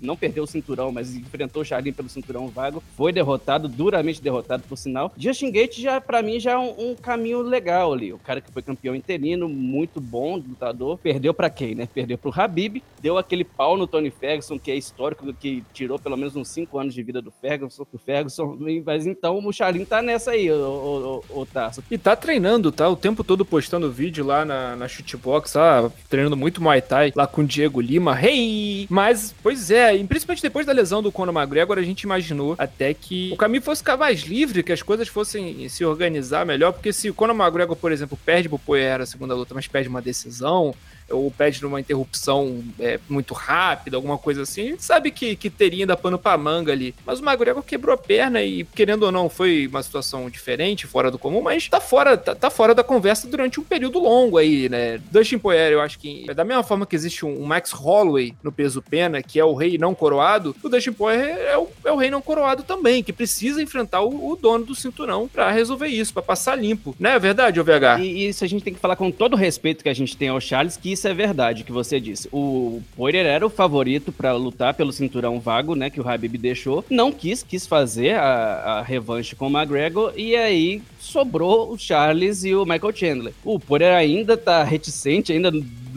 Não 0.00 0.16
perdeu 0.16 0.44
o 0.44 0.46
cinturão, 0.46 0.92
mas 0.92 1.14
enfrentou 1.14 1.62
o 1.62 1.64
Charlin 1.64 1.92
pelo 1.92 2.08
cinturão 2.08 2.48
vago. 2.48 2.82
Foi 2.96 3.12
derrotado, 3.12 3.68
duramente 3.68 4.22
derrotado, 4.22 4.62
por 4.68 4.76
sinal. 4.76 5.12
Justin 5.16 5.50
Gate 5.50 5.80
já, 5.80 6.00
para 6.00 6.22
mim, 6.22 6.38
já 6.38 6.52
é 6.52 6.58
um, 6.58 6.90
um, 6.90 6.94
caminho 6.94 7.42
legal 7.42 7.92
ali. 7.92 8.12
O 8.12 8.18
cara 8.18 8.40
que 8.40 8.50
foi 8.50 8.62
campeão 8.62 8.94
interino, 8.94 9.48
muito 9.48 10.00
bom 10.00 10.36
lutador. 10.36 10.98
Perdeu 10.98 11.32
para 11.32 11.48
quem, 11.48 11.74
né? 11.74 11.88
Perdeu 11.92 12.18
pro 12.18 12.32
Habib, 12.34 12.82
deu 13.00 13.18
aquele 13.18 13.44
pau 13.44 13.76
no 13.76 13.86
Tony 13.86 14.10
Ferguson, 14.10 14.58
que 14.58 14.70
é 14.70 14.76
histórico, 14.76 15.32
que 15.34 15.62
tirou 15.72 15.98
pelo 15.98 16.16
menos 16.16 16.36
uns 16.36 16.48
5 16.48 16.78
anos 16.78 16.94
de 16.94 17.02
vida 17.02 17.22
do 17.22 17.30
Ferguson. 17.30 17.86
Ferguson. 18.04 18.58
Mas 18.84 19.06
então 19.06 19.38
o 19.38 19.52
Charlin 19.52 19.84
tá 19.84 20.02
nessa 20.02 20.32
aí, 20.32 20.50
o, 20.50 21.22
o, 21.30 21.40
o 21.40 21.46
Tasso. 21.46 21.82
E 21.90 21.96
tá 21.96 22.16
treinando, 22.22 22.70
tá? 22.70 22.88
O 22.88 22.96
tempo 22.96 23.24
todo 23.24 23.44
postando 23.44 23.90
vídeo 23.90 24.24
lá 24.24 24.44
na, 24.44 24.76
na 24.76 24.88
shootbox, 24.88 25.52
tá? 25.52 25.90
Treinando 26.08 26.36
muito 26.36 26.62
Muay 26.62 26.80
Thai 26.80 27.12
lá 27.14 27.26
com 27.26 27.42
o 27.42 27.46
Diego 27.46 27.80
Lima. 27.80 28.18
Hey! 28.18 28.86
Mas, 28.88 29.34
pois 29.42 29.70
é, 29.70 29.98
principalmente 30.04 30.42
depois 30.42 30.64
da 30.64 30.72
lesão 30.72 31.02
do 31.02 31.10
Conor 31.10 31.34
McGregor, 31.36 31.76
a 31.78 31.82
gente 31.82 32.02
imaginou 32.02 32.54
até 32.56 32.94
que 32.94 33.32
o 33.32 33.36
caminho 33.36 33.62
fosse 33.62 33.80
ficar 33.80 33.96
mais 33.96 34.20
livre, 34.20 34.62
que 34.62 34.72
as 34.72 34.82
coisas 34.82 35.08
fossem 35.08 35.68
se 35.68 35.84
organizar 35.84 36.46
melhor, 36.46 36.72
porque 36.72 36.92
se 36.92 37.10
o 37.10 37.14
Conor 37.14 37.34
McGregor, 37.34 37.76
por 37.76 37.90
exemplo, 37.90 38.16
perde 38.24 38.48
pro 38.48 38.58
Poirier 38.58 39.00
a 39.00 39.06
segunda 39.06 39.34
luta, 39.34 39.54
mas 39.54 39.66
perde 39.66 39.88
uma 39.88 40.00
decisão, 40.00 40.74
ou 41.12 41.30
pede 41.30 41.62
numa 41.62 41.80
interrupção 41.80 42.62
é, 42.80 42.98
muito 43.08 43.34
rápida, 43.34 43.96
alguma 43.96 44.18
coisa 44.18 44.42
assim, 44.42 44.62
a 44.62 44.70
gente 44.70 44.84
sabe 44.84 45.10
que, 45.10 45.36
que 45.36 45.50
teria 45.50 45.84
ainda 45.84 45.96
pano 45.96 46.18
pra 46.18 46.36
manga 46.36 46.72
ali. 46.72 46.94
Mas 47.04 47.20
o 47.20 47.24
McGregor 47.24 47.62
quebrou 47.62 47.94
a 47.94 47.98
perna 47.98 48.42
e, 48.42 48.64
querendo 48.64 49.04
ou 49.04 49.12
não, 49.12 49.28
foi 49.28 49.66
uma 49.66 49.82
situação 49.82 50.28
diferente, 50.28 50.86
fora 50.86 51.10
do 51.10 51.18
comum, 51.18 51.42
mas 51.42 51.68
tá 51.68 51.80
fora, 51.80 52.16
tá, 52.16 52.34
tá 52.34 52.50
fora 52.50 52.74
da 52.74 52.82
conversa 52.82 53.28
durante 53.28 53.60
um 53.60 53.64
período 53.64 53.98
longo 53.98 54.38
aí, 54.38 54.68
né? 54.68 55.00
Dustin 55.10 55.38
Poirier, 55.38 55.72
eu 55.72 55.80
acho 55.80 55.98
que, 55.98 56.26
da 56.34 56.44
mesma 56.44 56.62
forma 56.62 56.86
que 56.86 56.96
existe 56.96 57.24
um, 57.24 57.44
Max 57.44 57.72
Holloway 57.72 58.34
no 58.42 58.52
peso 58.52 58.82
pena, 58.82 59.22
que 59.22 59.38
é 59.38 59.44
o 59.44 59.54
rei 59.54 59.78
não 59.78 59.94
coroado, 59.94 60.54
o 60.62 60.68
Dustin 60.68 60.92
Poirier 60.92 61.38
é 61.38 61.58
o, 61.58 61.68
é 61.84 61.92
o 61.92 61.96
rei 61.96 62.10
não 62.10 62.22
coroado 62.22 62.62
também, 62.62 63.02
que 63.02 63.12
precisa 63.12 63.62
enfrentar 63.62 64.02
o, 64.02 64.32
o 64.32 64.36
dono 64.36 64.64
do 64.64 64.74
cinturão 64.74 65.28
para 65.28 65.50
resolver 65.50 65.88
isso, 65.88 66.12
para 66.12 66.22
passar 66.22 66.56
limpo. 66.56 66.94
Não 66.98 67.10
é 67.10 67.18
verdade, 67.18 67.60
OVH? 67.60 68.00
E 68.00 68.28
isso 68.28 68.44
a 68.44 68.48
gente 68.48 68.62
tem 68.62 68.74
que 68.74 68.80
falar 68.80 68.96
com 68.96 69.10
todo 69.10 69.34
o 69.34 69.36
respeito 69.36 69.82
que 69.82 69.88
a 69.88 69.94
gente 69.94 70.16
tem 70.16 70.28
ao 70.28 70.40
Charles, 70.40 70.76
que 70.76 70.92
isso 70.92 71.01
é 71.08 71.14
verdade 71.14 71.64
que 71.64 71.72
você 71.72 72.00
disse. 72.00 72.28
O 72.32 72.82
Poirier 72.96 73.26
era 73.26 73.46
o 73.46 73.50
favorito 73.50 74.12
para 74.12 74.32
lutar 74.32 74.74
pelo 74.74 74.92
cinturão 74.92 75.40
vago, 75.40 75.74
né, 75.74 75.90
que 75.90 76.00
o 76.00 76.08
Habib 76.08 76.36
deixou. 76.36 76.84
Não 76.88 77.12
quis, 77.12 77.42
quis 77.42 77.66
fazer 77.66 78.14
a, 78.14 78.78
a 78.78 78.82
revanche 78.82 79.34
com 79.34 79.48
o 79.48 79.50
McGregor 79.50 80.12
e 80.16 80.36
aí 80.36 80.82
sobrou 80.98 81.72
o 81.72 81.78
Charles 81.78 82.44
e 82.44 82.54
o 82.54 82.64
Michael 82.64 82.94
Chandler. 82.94 83.34
O 83.44 83.58
Poirier 83.58 83.94
ainda 83.94 84.36
tá 84.36 84.62
reticente, 84.62 85.32
ainda 85.32 85.50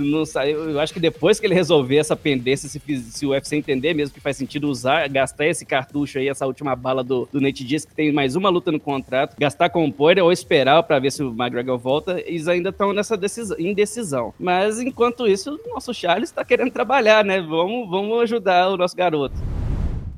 não 0.04 0.26
saiu. 0.26 0.70
Eu 0.70 0.80
acho 0.80 0.94
que 0.94 1.00
depois 1.00 1.40
que 1.40 1.46
ele 1.46 1.54
resolver 1.54 1.98
essa 1.98 2.16
pendência, 2.16 2.68
se, 2.68 2.80
se 2.80 3.26
o 3.26 3.30
UFC 3.30 3.56
entender 3.56 3.94
mesmo 3.94 4.14
que 4.14 4.20
faz 4.20 4.38
sentido 4.38 4.70
usar, 4.70 5.08
gastar 5.10 5.48
esse 5.48 5.66
cartucho 5.66 6.18
aí, 6.18 6.28
essa 6.28 6.46
última 6.46 6.76
bala 6.76 7.04
do, 7.04 7.28
do 7.32 7.40
Nate 7.42 7.64
Diaz, 7.64 7.86
que 7.86 7.94
tem 7.94 8.12
mais 8.12 8.36
uma 8.36 8.50
luta 8.50 8.72
no 8.72 8.80
contrato, 8.80 9.36
gastar 9.40 9.70
com 9.70 9.86
o 9.86 9.92
Poirier 9.92 10.24
ou 10.24 10.32
esperar 10.32 10.82
para 10.84 11.00
ver 11.00 11.12
se 11.12 11.24
o 11.24 11.30
McGregor 11.30 11.78
volta, 11.78 12.22
eles 12.26 12.48
ainda 12.48 12.70
estão 12.70 12.94
nessa 12.94 13.16
decisão, 13.16 13.60
indecisão. 13.60 14.34
Mas 14.40 14.80
enquanto 14.80 15.28
isso, 15.28 15.60
o 15.66 15.70
nosso 15.74 15.94
Charles 15.94 16.30
está 16.30 16.44
querendo 16.44 16.72
trabalhar, 16.72 17.24
né? 17.24 17.42
Vamos, 17.42 17.90
vamos 17.90 18.22
ajudar 18.24 18.70
o 18.70 18.78
nosso 18.78 18.96
garoto. 18.96 19.36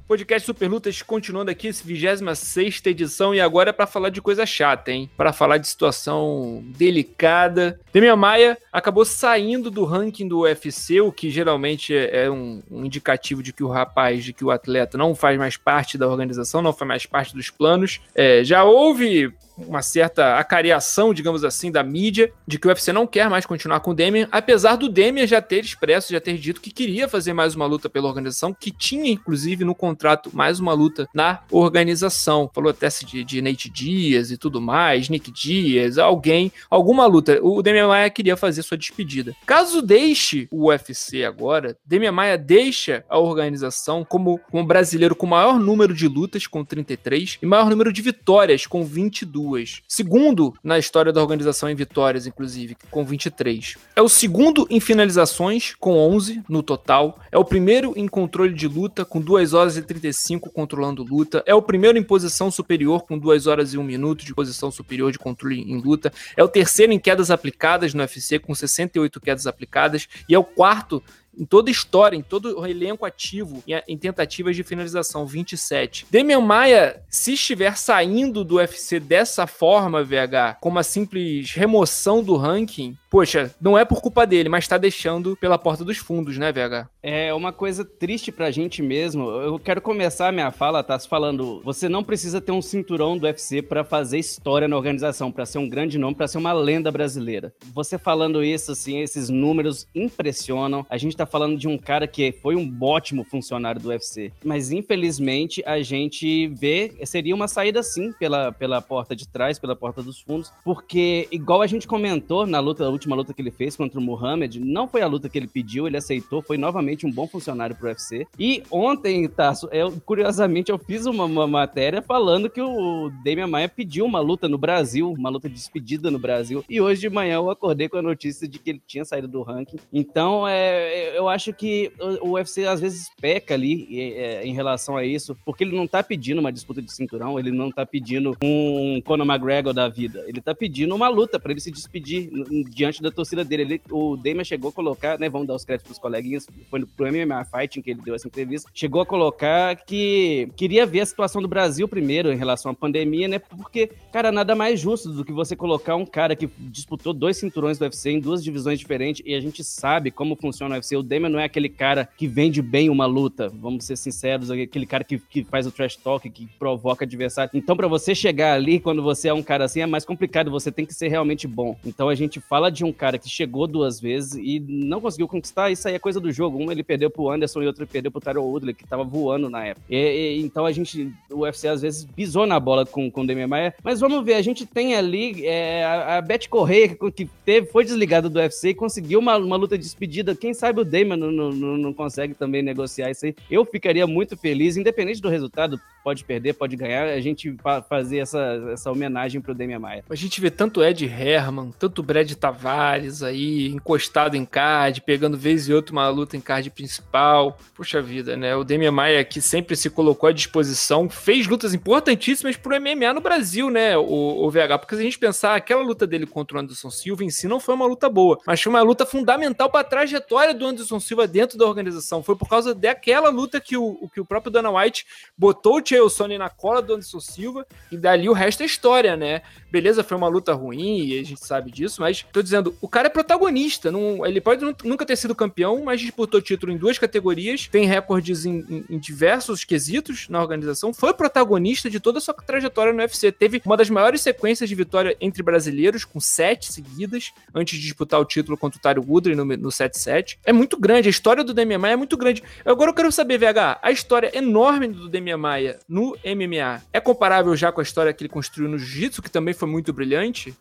Podcast 0.08 0.46
Super 0.46 0.70
Lutas 0.70 1.02
continuando 1.02 1.52
aqui, 1.52 1.70
26 1.70 2.82
edição, 2.86 3.36
e 3.36 3.42
agora 3.42 3.72
é 3.72 3.74
para 3.74 3.86
falar 3.86 4.10
de 4.10 4.22
coisa 4.22 4.46
chata, 4.46 4.90
hein? 4.90 5.10
Para 5.18 5.34
falar 5.34 5.58
de 5.58 5.68
situação 5.68 6.64
delicada. 6.78 7.78
Demian 7.92 8.16
Maia 8.16 8.58
acabou 8.72 9.04
saindo 9.04 9.70
do 9.70 9.84
ranking 9.84 10.26
do 10.26 10.44
UFC, 10.44 11.02
o 11.02 11.12
que 11.12 11.30
geralmente 11.30 11.94
é 11.94 12.30
um, 12.32 12.64
um, 12.72 12.86
indicativo 12.86 13.44
de 13.44 13.52
que 13.52 13.66
o 13.66 13.68
rapaz, 13.68 14.24
de 14.24 14.32
que 14.32 14.46
o 14.46 14.52
atleta 14.52 14.98
não 14.98 15.14
faz 15.14 15.38
mais 15.38 15.58
parte 15.58 15.98
da 15.98 16.08
organização, 16.08 16.62
não 16.62 16.72
faz 16.72 16.88
mais 16.88 17.06
parte 17.06 17.36
dos 17.36 17.50
planos. 17.50 18.00
É, 18.16 18.46
já 18.46 18.64
houve 18.64 19.34
uma 19.58 19.82
certa 19.82 20.38
acareação, 20.38 21.14
digamos 21.14 21.44
assim, 21.44 21.72
da 21.72 21.84
mídia, 21.84 22.32
de 22.46 22.60
que 22.60 22.68
o 22.68 22.70
UFC 22.70 22.94
não 22.94 23.08
quer 23.08 23.30
mais 23.30 23.46
continuar 23.46 23.80
com 23.80 23.92
o 23.92 23.94
Demian, 23.94 24.28
apesar 24.32 24.76
do 24.76 24.90
Demian 24.90 25.26
já 25.26 25.42
ter 25.42 25.64
expresso, 25.64 26.12
já 26.12 26.20
ter 26.20 26.38
dito 26.38 26.62
que 26.62 26.72
queria 26.72 27.08
fazer 27.08 27.34
mais 27.34 27.56
uma 27.56 27.66
luta 27.66 27.90
pela 27.90 28.08
organização, 28.08 28.54
que 28.54 28.72
tinha, 28.72 29.12
inclusive, 29.12 29.64
no 29.64 29.74
contrato 29.74 30.30
mais 30.34 30.60
uma 30.60 30.74
luta 30.74 31.08
na 31.14 31.42
organização. 31.52 32.50
Falou 32.54 32.70
até 32.70 32.88
de, 33.06 33.24
de 33.24 33.42
Nate 33.42 33.70
Dias 33.70 34.32
e 34.32 34.38
tudo 34.38 34.62
mais, 34.62 35.10
Nick 35.10 35.32
Dias, 35.32 35.98
alguém, 35.98 36.52
alguma 36.70 37.06
luta. 37.06 37.40
O 37.42 37.62
Demian 37.62 37.88
Maia 37.88 38.10
queria 38.10 38.38
fazer 38.38 38.64
sua 38.64 38.78
despedida. 38.78 39.36
Caso 39.46 39.82
deixe 39.82 40.48
o 40.52 40.68
UFC 40.68 41.26
agora, 41.26 41.78
Demian 41.86 42.12
Maia 42.12 42.38
deixa 42.38 43.04
a 43.10 43.18
organização 43.18 44.06
como, 44.06 44.40
como 44.52 44.66
brasileiro 44.66 45.16
com 45.16 45.26
maior 45.26 45.60
número 45.60 45.94
de 45.94 46.08
lutas, 46.08 46.48
com 46.48 46.64
33, 46.64 47.40
e 47.42 47.46
maior 47.46 47.70
número 47.70 47.92
de 47.92 48.02
vitórias, 48.02 48.66
com 48.66 48.86
22 48.86 49.47
duas. 49.48 49.82
Segundo 49.88 50.54
na 50.62 50.78
história 50.78 51.14
da 51.14 51.22
organização 51.22 51.70
em 51.70 51.76
vitórias, 51.76 52.28
inclusive, 52.28 52.76
com 52.92 53.06
23. 53.06 53.78
É 53.96 54.02
o 54.02 54.10
segundo 54.10 54.68
em 54.70 54.80
finalizações, 54.80 55.74
com 55.80 55.98
11 55.98 56.44
no 56.50 56.62
total. 56.62 57.20
É 57.32 57.38
o 57.38 57.46
primeiro 57.46 57.94
em 57.96 58.08
controle 58.08 58.54
de 58.54 58.68
luta, 58.68 59.06
com 59.06 59.22
2 59.22 59.54
horas 59.54 59.78
e 59.78 59.82
35 59.82 60.52
controlando 60.52 61.04
luta. 61.04 61.42
É 61.46 61.56
o 61.56 61.62
primeiro 61.62 61.98
em 61.98 62.04
posição 62.04 62.52
superior, 62.52 63.04
com 63.04 63.18
2 63.18 63.48
horas 63.48 63.74
e 63.74 63.78
1 63.78 63.84
minuto 63.84 64.26
de 64.26 64.34
posição 64.34 64.70
superior 64.70 65.12
de 65.12 65.20
controle 65.20 65.62
em 65.62 65.80
luta. 65.80 66.12
É 66.36 66.44
o 66.44 66.48
terceiro 66.48 66.92
em 66.92 67.00
quedas 67.00 67.32
aplicadas 67.32 67.94
no 67.94 68.02
UFC, 68.02 68.40
com 68.40 68.54
68 68.54 69.22
quedas 69.22 69.48
aplicadas. 69.48 70.08
E 70.28 70.36
é 70.36 70.40
o 70.40 70.44
quarto 70.44 71.02
em 71.38 71.46
toda 71.46 71.70
a 71.70 71.72
história, 71.72 72.18
em 72.18 72.22
todo 72.22 72.60
o 72.60 72.66
elenco 72.66 73.06
ativo, 73.06 73.64
em, 73.88 73.98
tentativas 73.98 74.56
de 74.56 74.64
finalização, 74.64 75.26
27. 75.26 76.08
Demian 76.10 76.42
Maia, 76.42 77.02
se 77.10 77.34
estiver 77.34 77.78
saindo 77.78 78.44
do 78.44 78.56
UFC 78.56 79.00
dessa 79.00 79.46
forma, 79.46 80.04
VH, 80.04 80.58
com 80.60 80.70
uma 80.70 80.84
simples 80.84 81.52
remoção 81.52 82.24
do 82.24 82.36
ranking, 82.36 82.98
poxa, 83.10 83.54
não 83.60 83.78
é 83.78 83.84
por 83.84 84.02
culpa 84.02 84.26
dele, 84.26 84.50
mas 84.50 84.68
tá 84.68 84.78
deixando 84.78 85.36
pela 85.38 85.58
porta 85.58 85.84
dos 85.84 85.98
fundos, 85.98 86.38
né, 86.38 86.52
VH? 86.52 86.88
É 87.02 87.34
uma 87.34 87.52
coisa 87.52 87.84
triste 87.84 88.32
pra 88.32 88.52
gente 88.52 88.82
mesmo. 88.82 89.30
Eu 89.30 89.58
quero 89.58 89.82
começar 89.82 90.28
a 90.28 90.32
minha 90.32 90.52
fala, 90.52 90.84
tá? 90.84 90.98
falando, 91.08 91.62
você 91.64 91.88
não 91.88 92.04
precisa 92.04 92.42
ter 92.42 92.52
um 92.52 92.62
cinturão 92.62 93.18
do 93.18 93.26
UFC 93.26 93.62
para 93.62 93.84
fazer 93.84 94.18
história 94.18 94.68
na 94.68 94.76
organização, 94.76 95.32
para 95.32 95.46
ser 95.46 95.58
um 95.60 95.70
grande 95.70 95.98
nome, 95.98 96.16
para 96.16 96.28
ser 96.28 96.38
uma 96.38 96.54
lenda 96.54 96.92
brasileira. 96.92 97.54
Você 97.74 97.98
falando 97.98 98.44
isso, 98.44 98.72
assim, 98.72 99.00
esses 99.00 99.30
números 99.30 99.88
impressionam. 99.94 100.86
A 100.90 100.98
gente 100.98 101.16
tá 101.16 101.26
falando 101.26 101.58
de 101.58 101.68
um 101.68 101.78
cara 101.78 102.08
que 102.08 102.32
foi 102.42 102.56
um 102.56 102.78
ótimo 102.82 103.24
funcionário 103.24 103.82
do 103.82 103.90
UFC, 103.90 104.32
mas 104.44 104.72
infelizmente 104.72 105.62
a 105.66 105.82
gente 105.82 106.48
vê, 106.48 106.94
seria 107.06 107.36
uma 107.36 107.48
saída 107.48 107.84
sim 107.84 108.12
pela, 108.14 108.52
pela 108.52 108.82
porta 108.82 109.16
de 109.16 109.28
trás, 109.28 109.60
pela 109.60 109.76
porta 109.76 110.02
dos 110.02 110.22
fundos, 110.22 110.52
porque 110.64 111.28
igual 111.32 111.62
a 111.62 111.68
gente 111.68 111.88
comentou 111.88 112.46
na 112.46 112.60
luta 112.60 112.88
última 112.98 113.16
luta 113.16 113.34
que 113.34 113.42
ele 113.42 113.52
fez 113.52 113.76
contra 113.76 114.00
o 114.00 114.04
Muhammad, 114.04 114.58
não 114.58 114.88
foi 114.88 115.02
a 115.02 115.08
luta 115.08 115.30
que 115.30 115.38
ele 115.38 115.48
pediu, 115.48 115.88
ele 115.88 115.98
aceitou, 115.98 116.42
foi 116.42 116.58
novamente 116.58 117.06
um 117.06 117.12
bom 117.12 117.28
funcionário 117.28 117.76
pro 117.76 117.88
UFC. 117.88 118.28
E 118.38 118.64
ontem, 118.70 119.28
Tasso, 119.28 119.70
eu, 119.72 119.94
curiosamente, 120.06 120.72
eu 120.72 120.78
fiz 120.78 121.06
uma, 121.06 121.26
uma, 121.26 121.48
matéria 121.48 122.02
falando 122.02 122.50
que 122.50 122.62
o 122.62 123.10
Damian 123.24 123.48
Maia 123.48 123.70
pediu 123.70 124.06
uma 124.06 124.20
luta 124.20 124.48
no 124.50 124.58
Brasil, 124.58 125.12
uma 125.12 125.30
luta 125.30 125.48
de 125.48 125.56
despedida 125.56 126.12
no 126.12 126.20
Brasil. 126.20 126.64
E 126.70 126.82
hoje 126.82 127.02
de 127.02 127.10
manhã 127.10 127.36
eu 127.36 127.50
acordei 127.50 127.88
com 127.88 127.98
a 127.98 128.02
notícia 128.02 128.48
de 128.48 128.60
que 128.60 128.72
ele 128.72 128.82
tinha 128.86 129.06
saído 129.06 129.28
do 129.28 129.42
ranking. 129.42 129.78
Então, 129.94 130.48
é, 130.48 131.18
eu 131.18 131.30
acho 131.30 131.54
que 131.54 131.92
o 132.22 132.32
UFC 132.32 132.66
às 132.66 132.82
vezes 132.82 133.10
peca 133.22 133.54
ali 133.54 133.88
é, 134.00 134.46
em 134.46 134.54
relação 134.54 134.98
a 134.98 135.06
isso, 135.06 135.38
porque 135.46 135.64
ele 135.64 135.76
não 135.76 135.88
tá 135.88 136.04
pedindo 136.04 136.40
uma 136.40 136.52
disputa 136.52 136.82
de 136.82 136.92
cinturão, 136.92 137.40
ele 137.40 137.52
não 137.52 137.72
tá 137.72 137.86
pedindo 137.86 138.36
um 138.44 139.02
Conor 139.06 139.26
McGregor 139.26 139.74
da 139.74 139.88
vida. 139.88 140.24
Ele 140.28 140.42
tá 140.42 140.54
pedindo 140.54 140.94
uma 140.96 141.08
luta 141.08 141.40
para 141.40 141.52
ele 141.52 141.62
se 141.62 141.72
despedir 141.72 142.30
diante 142.70 142.87
da 143.02 143.12
torcida 143.12 143.44
dele. 143.44 143.62
Ele, 143.64 143.82
o 143.92 144.16
Damian 144.16 144.44
chegou 144.44 144.70
a 144.70 144.74
colocar, 144.74 145.20
né? 145.20 145.30
Vamos 145.30 145.48
dar 145.48 145.56
os 145.56 145.66
créditos 145.66 145.88
pros 145.88 146.00
coleguinhas, 146.00 146.48
foi 146.70 146.86
pro 146.86 147.08
MMA 147.08 147.46
Fighting 147.46 147.82
que 147.82 147.92
ele 147.92 148.02
deu 148.02 148.16
essa 148.16 148.28
entrevista. 148.28 148.70
Chegou 148.74 149.02
a 149.02 149.06
colocar 149.06 149.76
que 149.76 150.50
queria 150.56 150.86
ver 150.86 151.02
a 151.02 151.06
situação 151.06 151.42
do 151.42 151.48
Brasil 151.48 151.88
primeiro 151.88 152.32
em 152.32 152.38
relação 152.38 152.72
à 152.72 152.74
pandemia, 152.74 153.28
né? 153.28 153.40
Porque, 153.40 153.92
cara, 154.12 154.32
nada 154.32 154.56
mais 154.56 154.80
justo 154.80 155.10
do 155.10 155.24
que 155.24 155.32
você 155.32 155.56
colocar 155.56 155.96
um 155.96 156.06
cara 156.06 156.36
que 156.36 156.50
disputou 156.60 157.14
dois 157.14 157.38
cinturões 157.38 157.78
do 157.78 157.84
UFC 157.84 158.12
em 158.12 158.20
duas 158.20 158.44
divisões 158.44 158.80
diferentes 158.80 159.22
e 159.26 159.34
a 159.34 159.40
gente 159.40 159.64
sabe 159.64 160.12
como 160.12 160.36
funciona 160.36 160.76
o 160.76 160.78
UFC. 160.78 160.96
O 160.96 161.04
Damian 161.04 161.30
não 161.30 161.40
é 161.40 161.46
aquele 161.46 161.70
cara 161.70 162.08
que 162.18 162.28
vende 162.28 162.62
bem 162.62 162.90
uma 162.90 163.06
luta, 163.06 163.50
vamos 163.50 163.86
ser 163.86 163.96
sinceros, 163.96 164.50
aquele 164.52 164.86
cara 164.86 165.04
que, 165.04 165.18
que 165.18 165.44
faz 165.44 165.66
o 165.68 165.72
trash 165.72 165.96
talk, 165.96 166.30
que 166.30 166.48
provoca 166.60 167.06
adversário. 167.06 167.52
Então, 167.54 167.76
para 167.76 167.88
você 167.88 168.14
chegar 168.14 168.54
ali, 168.54 168.80
quando 168.80 169.02
você 169.02 169.30
é 169.30 169.34
um 169.34 169.44
cara 169.44 169.66
assim, 169.66 169.82
é 169.82 169.86
mais 169.86 170.06
complicado, 170.06 170.52
você 170.52 170.72
tem 170.72 170.86
que 170.86 170.94
ser 170.94 171.08
realmente 171.08 171.48
bom. 171.48 171.78
Então, 171.86 172.10
a 172.10 172.16
gente 172.16 172.40
fala 172.40 172.70
de 172.78 172.86
um 172.86 172.94
cara 172.94 173.18
que 173.18 173.30
chegou 173.30 173.68
duas 173.68 174.00
vezes 174.00 174.36
e 174.36 174.60
não 174.60 175.02
conseguiu 175.02 175.28
conquistar, 175.28 175.72
isso 175.72 175.88
aí 175.88 175.96
é 175.96 176.00
coisa 176.00 176.20
do 176.20 176.32
jogo. 176.32 176.58
Um 176.58 176.72
ele 176.72 176.84
perdeu 176.84 177.10
pro 177.10 177.30
Anderson 177.30 177.62
e 177.62 177.68
outro 177.68 177.84
ele 177.84 177.92
perdeu 177.92 178.12
pro 178.12 178.22
Tyron 178.22 178.44
Woodley, 178.44 178.74
que 178.74 178.88
tava 178.88 179.04
voando 179.04 179.50
na 179.50 179.66
época. 179.66 179.86
E, 179.90 180.38
e, 180.38 180.42
então, 180.42 180.66
a 180.66 180.72
gente, 180.72 181.12
o 181.30 181.42
UFC 181.42 181.68
às 181.68 181.82
vezes 181.82 182.08
pisou 182.16 182.46
na 182.46 182.60
bola 182.60 182.86
com, 182.86 183.10
com 183.10 183.22
o 183.22 183.28
Demian 183.28 183.48
Maia, 183.48 183.74
mas 183.84 184.00
vamos 184.00 184.24
ver, 184.24 184.36
a 184.36 184.42
gente 184.42 184.66
tem 184.66 184.96
ali 184.96 185.46
é, 185.46 185.84
a, 185.84 186.18
a 186.18 186.22
Beth 186.22 186.48
Correia, 186.50 186.96
que, 187.14 187.30
teve, 187.46 187.68
foi 187.68 187.84
desligada 187.84 188.30
do 188.30 188.40
UFC 188.40 188.70
e 188.70 188.74
conseguiu 188.74 189.20
uma, 189.20 189.38
uma 189.38 189.56
luta 189.56 189.78
de 189.78 189.84
despedida. 189.84 190.36
Quem 190.36 190.54
sabe 190.54 190.82
o 190.82 190.86
Damian 190.86 191.18
não, 191.18 191.32
não, 191.32 191.78
não 191.78 191.94
consegue 191.94 192.34
também 192.34 192.62
negociar 192.62 193.10
isso 193.10 193.26
aí. 193.26 193.36
Eu 193.50 193.66
ficaria 193.66 194.06
muito 194.06 194.38
feliz, 194.38 194.78
independente 194.78 195.22
do 195.22 195.30
resultado, 195.30 195.80
pode 196.08 196.24
perder, 196.24 196.54
pode 196.54 196.74
ganhar, 196.78 197.06
a 197.10 197.20
gente 197.20 197.54
fazer 197.90 198.20
essa, 198.20 198.40
essa 198.72 198.90
homenagem 198.90 199.42
pro 199.42 199.54
Demian 199.54 199.80
Maia. 199.80 200.06
A 200.10 200.16
gente 200.16 200.40
vê 200.40 200.50
tanto 200.50 200.82
Ed 200.82 201.04
Herman, 201.04 201.74
tanto 201.78 202.02
Brad 202.02 202.32
Tavares 202.32 203.22
aí, 203.22 203.68
encostado 203.68 204.38
em 204.38 204.46
card, 204.46 205.02
pegando 205.02 205.38
vez 205.38 205.68
e 205.68 205.74
outra 205.74 205.92
uma 205.92 206.08
luta 206.08 206.38
em 206.38 206.40
card 206.40 206.70
principal. 206.70 207.58
Puxa 207.76 208.02
vida, 208.02 208.38
né? 208.38 208.56
O 208.56 208.64
Demian 208.64 208.94
Maia 208.94 209.22
que 209.26 209.42
sempre 209.42 209.76
se 209.76 209.90
colocou 209.90 210.30
à 210.30 210.32
disposição, 210.32 211.10
fez 211.10 211.46
lutas 211.46 211.74
importantíssimas 211.74 212.56
pro 212.56 212.80
MMA 212.80 213.14
no 213.14 213.20
Brasil, 213.20 213.70
né, 213.70 213.98
o, 213.98 214.46
o 214.46 214.50
VH? 214.50 214.80
Porque 214.80 214.96
se 214.96 215.02
a 215.02 215.04
gente 215.04 215.20
pensar, 215.20 215.56
aquela 215.56 215.82
luta 215.82 216.08
dele 216.08 216.26
contra 216.26 216.56
o 216.56 216.62
Anderson 216.62 216.90
Silva 216.90 217.26
em 217.26 217.30
si 217.30 217.50
não 217.50 217.60
foi 217.60 217.76
uma 217.76 217.86
luta 217.86 218.08
boa, 218.08 218.40
mas 218.48 218.62
foi 218.62 218.70
uma 218.70 218.82
luta 218.82 219.06
fundamental 219.06 219.70
para 219.70 219.82
a 219.82 219.84
trajetória 219.84 220.54
do 220.54 220.66
Anderson 220.66 221.02
Silva 221.02 221.28
dentro 221.28 221.58
da 221.58 221.66
organização. 221.66 222.24
Foi 222.24 222.38
por 222.38 222.48
causa 222.48 222.74
daquela 222.74 223.30
luta 223.30 223.60
que 223.60 223.76
o, 223.76 224.08
que 224.14 224.22
o 224.22 224.26
próprio 224.26 224.54
Dana 224.54 224.72
White 224.72 225.06
botou 225.38 225.76
o 225.76 225.82
Sonnen 226.10 226.38
na 226.38 226.50
cola 226.50 226.82
do 226.82 226.94
Anderson 226.94 227.20
Silva 227.20 227.66
e 227.92 227.98
dali 227.98 228.30
o 228.30 228.34
resto 228.34 228.64
é 228.64 228.66
história, 228.66 229.16
né? 229.16 229.42
Beleza, 229.70 230.04
foi 230.04 230.16
uma 230.16 230.28
luta 230.28 230.54
ruim 230.54 231.06
e 231.06 231.20
a 231.20 231.24
gente 231.24 231.46
sabe 231.46 231.70
disso, 231.70 232.02
mas 232.02 232.26
tô 232.32 232.42
dizendo, 232.42 232.76
o 232.82 232.88
cara 232.88 233.08
é 233.08 233.10
protagonista. 233.10 233.92
Não, 233.92 234.26
ele 234.26 234.40
pode 234.40 234.64
nunca 234.84 235.06
ter 235.06 235.16
sido 235.16 235.36
campeão, 235.36 235.84
mas 235.84 236.00
disputou 236.00 236.42
título 236.42 236.72
em 236.72 236.78
duas 236.78 236.98
categorias, 236.98 237.68
tem 237.68 237.86
recordes 237.86 238.46
em, 238.46 238.66
em, 238.70 238.86
em 238.90 239.00
diversos 239.00 239.66
quesitos 239.66 240.30
na 240.30 240.42
organização, 240.42 240.94
foi 240.94 241.14
protagonista 241.14 241.90
de 241.90 242.00
toda 242.00 242.20
a 242.20 242.22
sua 242.22 242.34
trajetória 242.34 242.94
no 242.94 243.00
UFC. 243.00 243.32
Teve 243.32 243.62
uma 243.66 243.76
das 243.76 243.90
maiores 243.90 244.22
sequências 244.22 244.70
de 244.70 244.76
vitória 244.76 245.18
entre 245.20 245.44
brasileiros, 245.44 246.06
com 246.06 246.20
sete 246.20 246.72
seguidas, 246.72 247.34
antes 247.54 247.78
de 247.78 247.84
disputar 247.84 248.22
o 248.22 248.26
título 248.26 248.58
contra 248.58 248.80
o 248.80 248.82
Tyro 248.82 249.06
Woodley 249.06 249.36
no, 249.36 249.44
no 249.44 249.70
7-7. 249.70 250.38
É 250.46 250.54
muito 250.54 250.80
grande, 250.80 251.10
a 251.10 251.12
história 251.12 251.44
do 251.44 251.54
Demian 251.54 251.80
Maia 251.80 251.94
é 251.94 251.98
muito 251.98 252.16
grande. 252.16 252.42
Agora 252.66 252.92
eu 252.92 252.94
quero 252.94 253.12
saber, 253.12 253.38
VH, 253.38 253.80
a 253.82 253.92
história 253.92 254.32
enorme 254.38 254.88
do 254.88 255.10
Demian 255.10 255.38
Maia 255.38 255.80
no 255.90 256.16
MMA 256.24 256.82
é 256.94 257.00
comparável 257.00 257.56
já 257.56 257.72
com 257.72 257.82
a 257.82 257.84
história 257.84 258.14
que 258.14 258.24
ele 258.24 258.30
construiu 258.30 258.70
no 258.70 258.78
Jiu-Jitsu, 258.78 259.22
que 259.22 259.30
também 259.30 259.54
foi 259.58 259.68
muito 259.68 259.92
brilhante? 259.92 260.54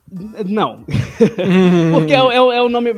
Não. 0.46 0.84
Porque 1.92 2.12
é, 2.12 2.16
é, 2.16 2.36
é, 2.36 2.62
o 2.62 2.68
nome. 2.68 2.90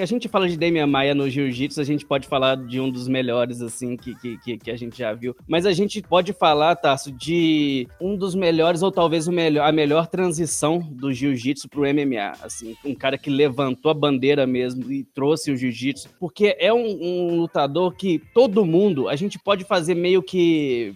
A 0.00 0.06
gente 0.06 0.28
fala 0.28 0.48
de 0.48 0.56
Demian 0.56 0.86
Maia 0.86 1.14
no 1.14 1.28
Jiu-Jitsu, 1.28 1.80
a 1.80 1.84
gente 1.84 2.04
pode 2.04 2.26
falar 2.26 2.56
de 2.56 2.80
um 2.80 2.90
dos 2.90 3.08
melhores, 3.08 3.62
assim, 3.62 3.96
que, 3.96 4.14
que, 4.38 4.58
que, 4.58 4.70
a 4.70 4.76
gente 4.76 4.98
já 4.98 5.12
viu. 5.12 5.36
Mas 5.46 5.66
a 5.66 5.72
gente 5.72 6.02
pode 6.02 6.32
falar, 6.32 6.76
Tasso, 6.76 7.12
de 7.12 7.86
um 8.00 8.16
dos 8.16 8.34
melhores, 8.34 8.82
ou 8.82 8.90
talvez 8.90 9.28
o 9.28 9.32
melhor, 9.32 9.68
a 9.68 9.72
melhor 9.72 10.06
transição 10.06 10.78
do 10.78 11.12
Jiu-Jitsu 11.12 11.68
pro 11.68 11.82
MMA. 11.82 12.32
Assim, 12.42 12.74
um 12.84 12.94
cara 12.94 13.18
que 13.18 13.30
levantou 13.30 13.90
a 13.90 13.94
bandeira 13.94 14.46
mesmo 14.46 14.90
e 14.90 15.04
trouxe 15.04 15.50
o 15.50 15.56
Jiu-Jitsu. 15.56 16.10
Porque 16.18 16.56
é 16.58 16.72
um, 16.72 16.98
um 17.00 17.36
lutador 17.36 17.94
que 17.94 18.20
todo 18.32 18.64
mundo, 18.64 19.08
a 19.08 19.16
gente 19.16 19.38
pode 19.38 19.64
fazer 19.64 19.94
meio 19.94 20.22
que 20.22 20.94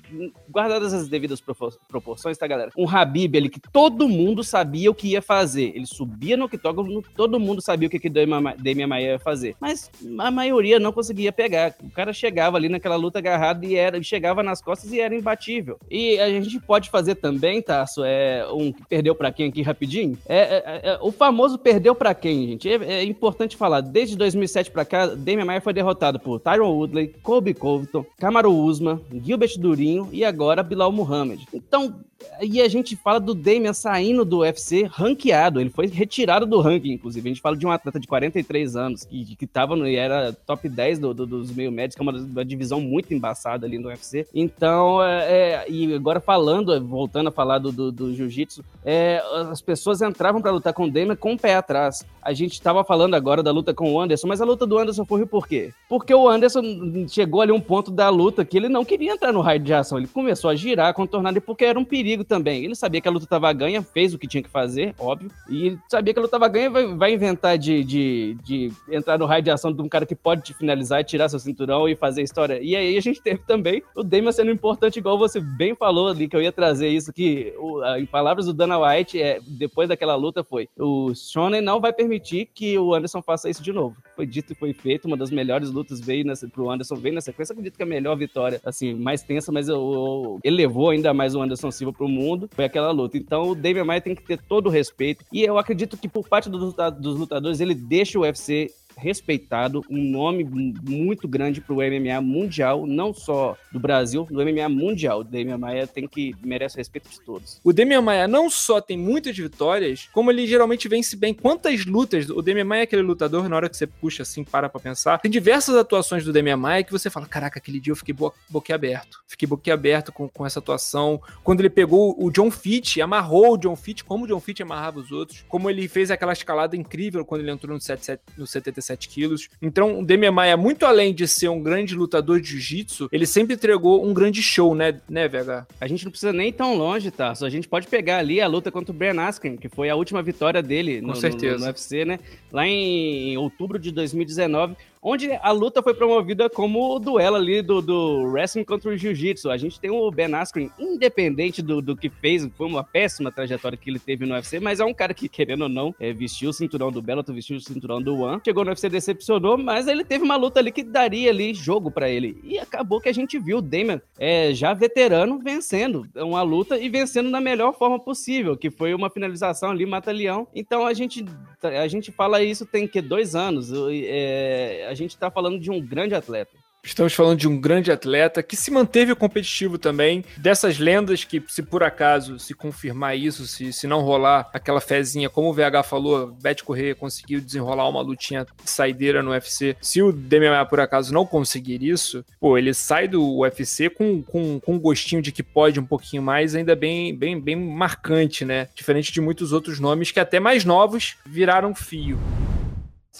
guardadas 0.48 0.92
as 0.92 1.08
devidas 1.08 1.42
proporções, 1.88 2.38
tá, 2.38 2.46
galera? 2.46 2.70
Um 2.76 2.88
Habib 2.88 3.36
ali 3.36 3.48
que 3.48 3.60
todo 3.60 4.08
mundo 4.08 4.29
sabia 4.42 4.90
o 4.90 4.94
que 4.94 5.08
ia 5.08 5.22
fazer. 5.22 5.72
Ele 5.74 5.86
subia 5.86 6.36
no 6.36 6.46
octógono, 6.46 7.02
todo 7.16 7.40
mundo 7.40 7.60
sabia 7.60 7.88
o 7.88 7.90
que 7.90 7.98
que 7.98 8.08
Demian 8.08 8.86
Maia 8.86 9.12
ia 9.12 9.18
fazer. 9.18 9.56
Mas 9.60 9.90
a 10.18 10.30
maioria 10.30 10.78
não 10.78 10.92
conseguia 10.92 11.32
pegar. 11.32 11.74
O 11.82 11.90
cara 11.90 12.12
chegava 12.12 12.56
ali 12.56 12.68
naquela 12.68 12.96
luta 12.96 13.18
agarrado 13.18 13.64
e 13.64 13.76
era, 13.76 14.02
chegava 14.02 14.42
nas 14.42 14.60
costas 14.60 14.92
e 14.92 15.00
era 15.00 15.14
imbatível. 15.14 15.78
E 15.90 16.18
a 16.18 16.28
gente 16.28 16.58
pode 16.60 16.90
fazer 16.90 17.16
também, 17.16 17.60
Tasso, 17.60 18.02
é 18.04 18.46
um 18.52 18.72
que 18.72 18.84
perdeu 18.86 19.14
para 19.14 19.32
quem 19.32 19.48
aqui 19.48 19.62
rapidinho? 19.62 20.18
É, 20.26 20.38
é, 20.38 20.80
é, 20.90 20.98
o 21.00 21.12
famoso 21.12 21.58
perdeu 21.58 21.94
para 21.94 22.14
quem, 22.14 22.48
gente? 22.48 22.68
É, 22.68 22.74
é, 22.74 23.04
importante 23.04 23.56
falar. 23.56 23.80
Desde 23.80 24.16
2007 24.16 24.70
para 24.70 24.84
cá, 24.84 25.06
Demian 25.06 25.44
Maia 25.44 25.60
foi 25.60 25.72
derrotado 25.72 26.18
por 26.18 26.40
Tyron 26.40 26.72
Woodley, 26.72 27.14
Kobe 27.22 27.54
Covington, 27.54 28.04
Kamaru 28.18 28.52
Usman, 28.52 29.00
Gilbert 29.22 29.58
Durinho 29.58 30.08
e 30.12 30.24
agora 30.24 30.62
Bilal 30.62 30.92
Muhammad. 30.92 31.40
Então, 31.52 32.00
e 32.40 32.60
a 32.60 32.68
gente 32.68 32.96
fala 32.96 33.18
do 33.18 33.34
Damian 33.34 33.72
saindo 33.72 34.19
do 34.24 34.38
UFC 34.40 34.88
ranqueado. 34.90 35.60
Ele 35.60 35.70
foi 35.70 35.86
retirado 35.86 36.46
do 36.46 36.60
ranking, 36.60 36.92
inclusive. 36.92 37.28
A 37.28 37.32
gente 37.32 37.42
fala 37.42 37.56
de 37.56 37.66
um 37.66 37.70
atleta 37.70 37.98
de 37.98 38.06
43 38.06 38.76
anos 38.76 39.04
que, 39.04 39.36
que 39.36 39.46
tava 39.46 39.76
no, 39.76 39.86
e 39.86 39.96
era 39.96 40.32
top 40.32 40.68
10 40.68 40.98
do, 40.98 41.14
do, 41.14 41.26
dos 41.26 41.50
meio 41.50 41.72
médios, 41.72 41.94
que 41.94 42.00
é 42.00 42.04
uma, 42.04 42.12
uma, 42.12 42.44
divisão 42.44 42.80
muito 42.80 43.12
embaçada 43.14 43.66
ali 43.66 43.78
no 43.78 43.88
UFC. 43.88 44.26
Então, 44.34 45.02
é, 45.02 45.32
é, 45.32 45.70
e 45.70 45.94
agora 45.94 46.20
falando, 46.20 46.78
voltando 46.86 47.28
a 47.28 47.32
falar 47.32 47.58
do, 47.58 47.72
do, 47.72 47.92
do 47.92 48.14
jiu-jitsu, 48.14 48.64
é, 48.84 49.22
as 49.50 49.60
pessoas 49.60 50.02
entravam 50.02 50.40
para 50.40 50.50
lutar 50.50 50.72
com 50.72 50.84
o 50.84 50.90
Damian 50.90 51.16
com 51.16 51.34
o 51.34 51.38
pé 51.38 51.54
atrás. 51.54 52.04
A 52.22 52.32
gente 52.32 52.52
estava 52.52 52.84
falando 52.84 53.14
agora 53.14 53.42
da 53.42 53.50
luta 53.50 53.72
com 53.72 53.92
o 53.92 54.00
Anderson, 54.00 54.26
mas 54.26 54.40
a 54.40 54.44
luta 54.44 54.66
do 54.66 54.78
Anderson 54.78 55.04
foi 55.04 55.24
por 55.26 55.46
quê? 55.46 55.72
Porque 55.88 56.14
o 56.14 56.28
Anderson 56.28 56.62
chegou 57.08 57.40
ali 57.40 57.52
um 57.52 57.60
ponto 57.60 57.90
da 57.90 58.08
luta 58.08 58.44
que 58.44 58.56
ele 58.56 58.68
não 58.68 58.84
queria 58.84 59.12
entrar 59.12 59.32
no 59.32 59.40
raio 59.40 59.60
de 59.60 59.72
ação. 59.72 59.98
Ele 59.98 60.06
começou 60.06 60.50
a 60.50 60.54
girar, 60.54 60.94
contornar, 60.94 61.38
porque 61.40 61.64
era 61.64 61.78
um 61.78 61.84
perigo 61.84 62.24
também. 62.24 62.64
Ele 62.64 62.74
sabia 62.74 63.00
que 63.00 63.08
a 63.08 63.10
luta 63.10 63.24
estava 63.24 63.52
ganha, 63.52 63.82
fez 63.82 64.09
o 64.14 64.18
que 64.18 64.26
tinha 64.26 64.42
que 64.42 64.48
fazer, 64.48 64.94
óbvio. 64.98 65.30
E 65.48 65.66
ele 65.66 65.78
sabia 65.88 66.12
que 66.12 66.18
a 66.18 66.22
luta 66.22 66.36
estava 66.36 66.48
ganha, 66.48 66.70
vai, 66.70 66.94
vai 66.94 67.12
inventar 67.12 67.58
de, 67.58 67.84
de, 67.84 68.36
de, 68.42 68.72
entrar 68.90 69.18
no 69.18 69.26
raio 69.26 69.42
de 69.42 69.50
ação 69.50 69.72
de 69.72 69.80
um 69.82 69.88
cara 69.88 70.06
que 70.06 70.14
pode 70.14 70.42
te 70.42 70.54
finalizar, 70.54 71.04
tirar 71.04 71.28
seu 71.28 71.38
cinturão 71.38 71.88
e 71.88 71.96
fazer 71.96 72.22
história. 72.22 72.60
E 72.62 72.76
aí 72.76 72.96
a 72.96 73.00
gente 73.00 73.20
teve 73.22 73.42
também 73.46 73.82
o 73.96 74.02
Damian 74.02 74.32
sendo 74.32 74.50
importante, 74.50 74.98
igual 74.98 75.18
você 75.18 75.40
bem 75.40 75.74
falou 75.74 76.08
ali, 76.08 76.28
que 76.28 76.36
eu 76.36 76.42
ia 76.42 76.52
trazer 76.52 76.88
isso, 76.88 77.12
que 77.12 77.54
o, 77.58 77.84
em 77.96 78.06
palavras 78.06 78.46
do 78.46 78.52
Dana 78.52 78.78
White, 78.78 79.20
é, 79.20 79.40
depois 79.46 79.88
daquela 79.88 80.14
luta 80.14 80.42
foi, 80.44 80.68
o 80.78 81.14
Shonen 81.14 81.60
não 81.60 81.80
vai 81.80 81.92
permitir 81.92 82.48
que 82.54 82.78
o 82.78 82.94
Anderson 82.94 83.22
faça 83.22 83.48
isso 83.48 83.62
de 83.62 83.72
novo. 83.72 83.96
Foi 84.16 84.26
dito 84.26 84.52
e 84.52 84.56
foi 84.56 84.72
feito, 84.72 85.06
uma 85.06 85.16
das 85.16 85.30
melhores 85.30 85.70
lutas 85.70 86.00
veio 86.00 86.24
nessa, 86.24 86.48
pro 86.48 86.70
Anderson, 86.70 86.96
veio 86.96 87.14
na 87.14 87.20
sequência, 87.20 87.52
acredito 87.52 87.76
que 87.76 87.82
a 87.82 87.86
melhor 87.86 88.16
vitória, 88.16 88.60
assim, 88.64 88.94
mais 88.94 89.22
tensa, 89.22 89.50
mas 89.50 89.68
eu, 89.68 89.76
eu, 89.76 90.40
elevou 90.44 90.90
ainda 90.90 91.12
mais 91.12 91.34
o 91.34 91.40
Anderson 91.40 91.70
Silva 91.70 91.92
pro 91.92 92.08
mundo, 92.08 92.48
foi 92.52 92.64
aquela 92.64 92.90
luta. 92.90 93.16
Então 93.16 93.50
o 93.50 93.54
Damian 93.54 93.84
Maia 93.84 93.99
tem 94.00 94.14
que 94.14 94.22
ter 94.22 94.38
todo 94.38 94.66
o 94.66 94.70
respeito. 94.70 95.24
E 95.32 95.42
eu 95.42 95.58
acredito 95.58 95.96
que 95.96 96.08
por 96.08 96.28
parte 96.28 96.48
do, 96.48 96.72
dos 96.92 97.16
lutadores, 97.18 97.60
ele 97.60 97.74
deixa 97.74 98.18
o 98.18 98.22
UFC 98.22 98.70
respeitado, 99.00 99.84
um 99.88 100.02
nome 100.02 100.44
muito 100.44 101.26
grande 101.26 101.60
para 101.60 101.74
o 101.74 101.78
MMA 101.78 102.20
mundial, 102.20 102.86
não 102.86 103.14
só 103.14 103.56
do 103.72 103.80
Brasil, 103.80 104.26
do 104.30 104.44
MMA 104.44 104.68
mundial. 104.68 105.20
O 105.20 105.24
Demian 105.24 105.58
Maia 105.58 105.86
tem 105.86 106.06
que 106.06 106.34
merece 106.42 106.76
respeito 106.76 107.08
de 107.08 107.20
todos. 107.22 107.60
O 107.64 107.72
Demian 107.72 108.02
Maia 108.02 108.28
não 108.28 108.50
só 108.50 108.80
tem 108.80 108.98
muitas 108.98 109.36
vitórias, 109.36 110.08
como 110.12 110.30
ele 110.30 110.46
geralmente 110.46 110.88
vence 110.88 111.16
bem. 111.16 111.32
Quantas 111.32 111.86
lutas? 111.86 112.28
O 112.28 112.42
Demian 112.42 112.64
Maia 112.64 112.80
é 112.80 112.84
aquele 112.84 113.02
lutador, 113.02 113.48
na 113.48 113.56
hora 113.56 113.68
que 113.68 113.76
você 113.76 113.86
puxa 113.86 114.22
assim, 114.22 114.44
para 114.44 114.68
pra 114.68 114.80
pensar. 114.80 115.18
Tem 115.18 115.30
diversas 115.30 115.74
atuações 115.76 116.24
do 116.24 116.32
Demian 116.32 116.56
Maia 116.56 116.84
que 116.84 116.92
você 116.92 117.08
fala: 117.08 117.26
caraca, 117.26 117.58
aquele 117.58 117.80
dia 117.80 117.92
eu 117.92 117.96
fiquei 117.96 118.14
bo 118.14 118.32
boquiaberto. 118.48 119.18
Fiquei 119.26 119.48
boquiaberto 119.48 120.12
com, 120.12 120.28
com 120.28 120.44
essa 120.44 120.58
atuação. 120.58 121.20
Quando 121.42 121.60
ele 121.60 121.70
pegou 121.70 122.14
o 122.22 122.30
John 122.30 122.50
Fitch, 122.50 122.98
amarrou 122.98 123.54
o 123.54 123.56
John 123.56 123.76
Fitch, 123.76 124.02
como 124.02 124.24
o 124.24 124.28
John 124.28 124.40
Fitch 124.40 124.60
amarrava 124.60 125.00
os 125.00 125.10
outros, 125.10 125.44
como 125.48 125.70
ele 125.70 125.88
fez 125.88 126.10
aquela 126.10 126.32
escalada 126.32 126.76
incrível 126.76 127.24
quando 127.24 127.42
ele 127.42 127.50
entrou 127.50 127.74
no, 127.74 127.80
77, 127.80 128.22
no 128.36 128.46
77 128.46 128.89
quilos. 128.96 129.48
Então, 129.60 130.00
o 130.00 130.04
Demian 130.04 130.32
Maia, 130.32 130.56
muito 130.56 130.84
além 130.84 131.14
de 131.14 131.26
ser 131.26 131.48
um 131.48 131.62
grande 131.62 131.94
lutador 131.94 132.40
de 132.40 132.48
jiu-jitsu, 132.48 133.08
ele 133.12 133.26
sempre 133.26 133.54
entregou 133.54 134.04
um 134.04 134.12
grande 134.12 134.42
show, 134.42 134.74
né, 134.74 135.00
né, 135.08 135.28
VH? 135.28 135.66
A 135.80 135.86
gente 135.86 136.04
não 136.04 136.10
precisa 136.10 136.32
nem 136.32 136.48
ir 136.48 136.52
tão 136.52 136.76
longe, 136.76 137.10
tá? 137.10 137.34
Só 137.34 137.46
a 137.46 137.50
gente 137.50 137.68
pode 137.68 137.86
pegar 137.86 138.18
ali 138.18 138.40
a 138.40 138.46
luta 138.46 138.70
contra 138.70 138.92
o 138.92 138.94
Ben 138.94 139.18
Askren, 139.18 139.56
que 139.56 139.68
foi 139.68 139.88
a 139.88 139.96
última 139.96 140.22
vitória 140.22 140.62
dele 140.62 141.00
no, 141.00 141.08
no, 141.08 141.14
no, 141.14 141.66
UFC, 141.66 142.04
né? 142.04 142.18
Lá 142.52 142.66
em 142.66 143.36
outubro 143.36 143.78
de 143.78 143.90
2019 143.90 144.76
onde 145.02 145.32
a 145.32 145.50
luta 145.50 145.82
foi 145.82 145.94
promovida 145.94 146.50
como 146.50 146.94
o 146.94 146.98
duelo 146.98 147.36
ali 147.36 147.62
do, 147.62 147.80
do 147.80 148.22
wrestling 148.24 148.64
contra 148.64 148.90
o 148.90 148.96
jiu-jitsu. 148.96 149.50
A 149.50 149.56
gente 149.56 149.80
tem 149.80 149.90
o 149.90 150.10
Ben 150.10 150.34
Askren, 150.34 150.70
independente 150.78 151.62
do, 151.62 151.80
do 151.80 151.96
que 151.96 152.10
fez, 152.10 152.48
foi 152.56 152.66
uma 152.66 152.84
péssima 152.84 153.32
trajetória 153.32 153.78
que 153.78 153.88
ele 153.88 153.98
teve 153.98 154.26
no 154.26 154.34
UFC, 154.34 154.60
mas 154.60 154.80
é 154.80 154.84
um 154.84 154.92
cara 154.94 155.14
que, 155.14 155.28
querendo 155.28 155.62
ou 155.62 155.68
não, 155.68 155.94
é, 155.98 156.12
vestiu 156.12 156.50
o 156.50 156.52
cinturão 156.52 156.92
do 156.92 157.00
Bellator, 157.00 157.34
vestiu 157.34 157.56
o 157.56 157.60
cinturão 157.60 158.02
do 158.02 158.20
One, 158.20 158.40
chegou 158.44 158.64
no 158.64 158.70
UFC, 158.70 158.88
decepcionou, 158.88 159.56
mas 159.56 159.86
ele 159.86 160.04
teve 160.04 160.24
uma 160.24 160.36
luta 160.36 160.60
ali 160.60 160.70
que 160.70 160.82
daria 160.82 161.30
ali 161.30 161.54
jogo 161.54 161.90
para 161.90 162.08
ele. 162.08 162.38
E 162.44 162.58
acabou 162.58 163.00
que 163.00 163.08
a 163.08 163.14
gente 163.14 163.38
viu 163.38 163.58
o 163.58 163.62
Damian, 163.62 164.00
é, 164.18 164.52
já 164.52 164.74
veterano, 164.74 165.38
vencendo 165.38 166.06
uma 166.16 166.42
luta 166.42 166.78
e 166.78 166.88
vencendo 166.88 167.30
da 167.30 167.40
melhor 167.40 167.74
forma 167.76 167.98
possível, 167.98 168.56
que 168.56 168.70
foi 168.70 168.92
uma 168.94 169.08
finalização 169.08 169.70
ali, 169.70 169.86
mata-leão. 169.86 170.46
Então 170.54 170.86
a 170.86 170.92
gente, 170.92 171.24
a 171.62 171.88
gente 171.88 172.12
fala 172.12 172.42
isso 172.42 172.66
tem 172.66 172.86
que 172.86 173.00
dois 173.00 173.34
anos. 173.34 173.72
É, 173.90 174.89
a 174.90 174.94
gente 174.94 175.10
está 175.10 175.30
falando 175.30 175.60
de 175.60 175.70
um 175.70 175.80
grande 175.80 176.16
atleta. 176.16 176.50
Estamos 176.82 177.12
falando 177.12 177.38
de 177.38 177.46
um 177.46 177.60
grande 177.60 177.92
atleta 177.92 178.42
que 178.42 178.56
se 178.56 178.70
manteve 178.70 179.14
competitivo 179.14 179.78
também. 179.78 180.24
Dessas 180.38 180.78
lendas 180.78 181.22
que, 181.24 181.40
se 181.46 181.62
por 181.62 181.82
acaso 181.82 182.38
se 182.38 182.54
confirmar 182.54 183.16
isso, 183.16 183.46
se, 183.46 183.72
se 183.72 183.86
não 183.86 184.00
rolar 184.00 184.48
aquela 184.52 184.80
fezinha, 184.80 185.28
como 185.28 185.50
o 185.50 185.52
VH 185.52 185.84
falou, 185.84 186.32
Beth 186.42 186.62
Correia 186.64 186.94
conseguiu 186.94 187.40
desenrolar 187.40 187.86
uma 187.88 188.00
lutinha 188.00 188.46
de 188.64 188.70
saideira 188.70 189.22
no 189.22 189.30
UFC. 189.30 189.76
Se 189.80 190.02
o 190.02 190.10
MMA 190.10 190.64
por 190.66 190.80
acaso 190.80 191.12
não 191.12 191.26
conseguir 191.26 191.84
isso, 191.84 192.24
pô, 192.40 192.56
ele 192.56 192.72
sai 192.72 193.06
do 193.06 193.40
UFC 193.40 193.90
com, 193.90 194.22
com, 194.22 194.58
com 194.58 194.74
um 194.74 194.80
gostinho 194.80 195.22
de 195.22 195.30
que 195.30 195.42
pode 195.42 195.78
um 195.78 195.86
pouquinho 195.86 196.22
mais, 196.22 196.54
ainda 196.54 196.74
bem, 196.74 197.14
bem, 197.14 197.38
bem 197.38 197.56
marcante, 197.56 198.44
né? 198.44 198.68
Diferente 198.74 199.12
de 199.12 199.20
muitos 199.20 199.52
outros 199.52 199.78
nomes 199.78 200.10
que 200.10 200.18
até 200.18 200.40
mais 200.40 200.64
novos 200.64 201.16
viraram 201.26 201.74
fio. 201.74 202.18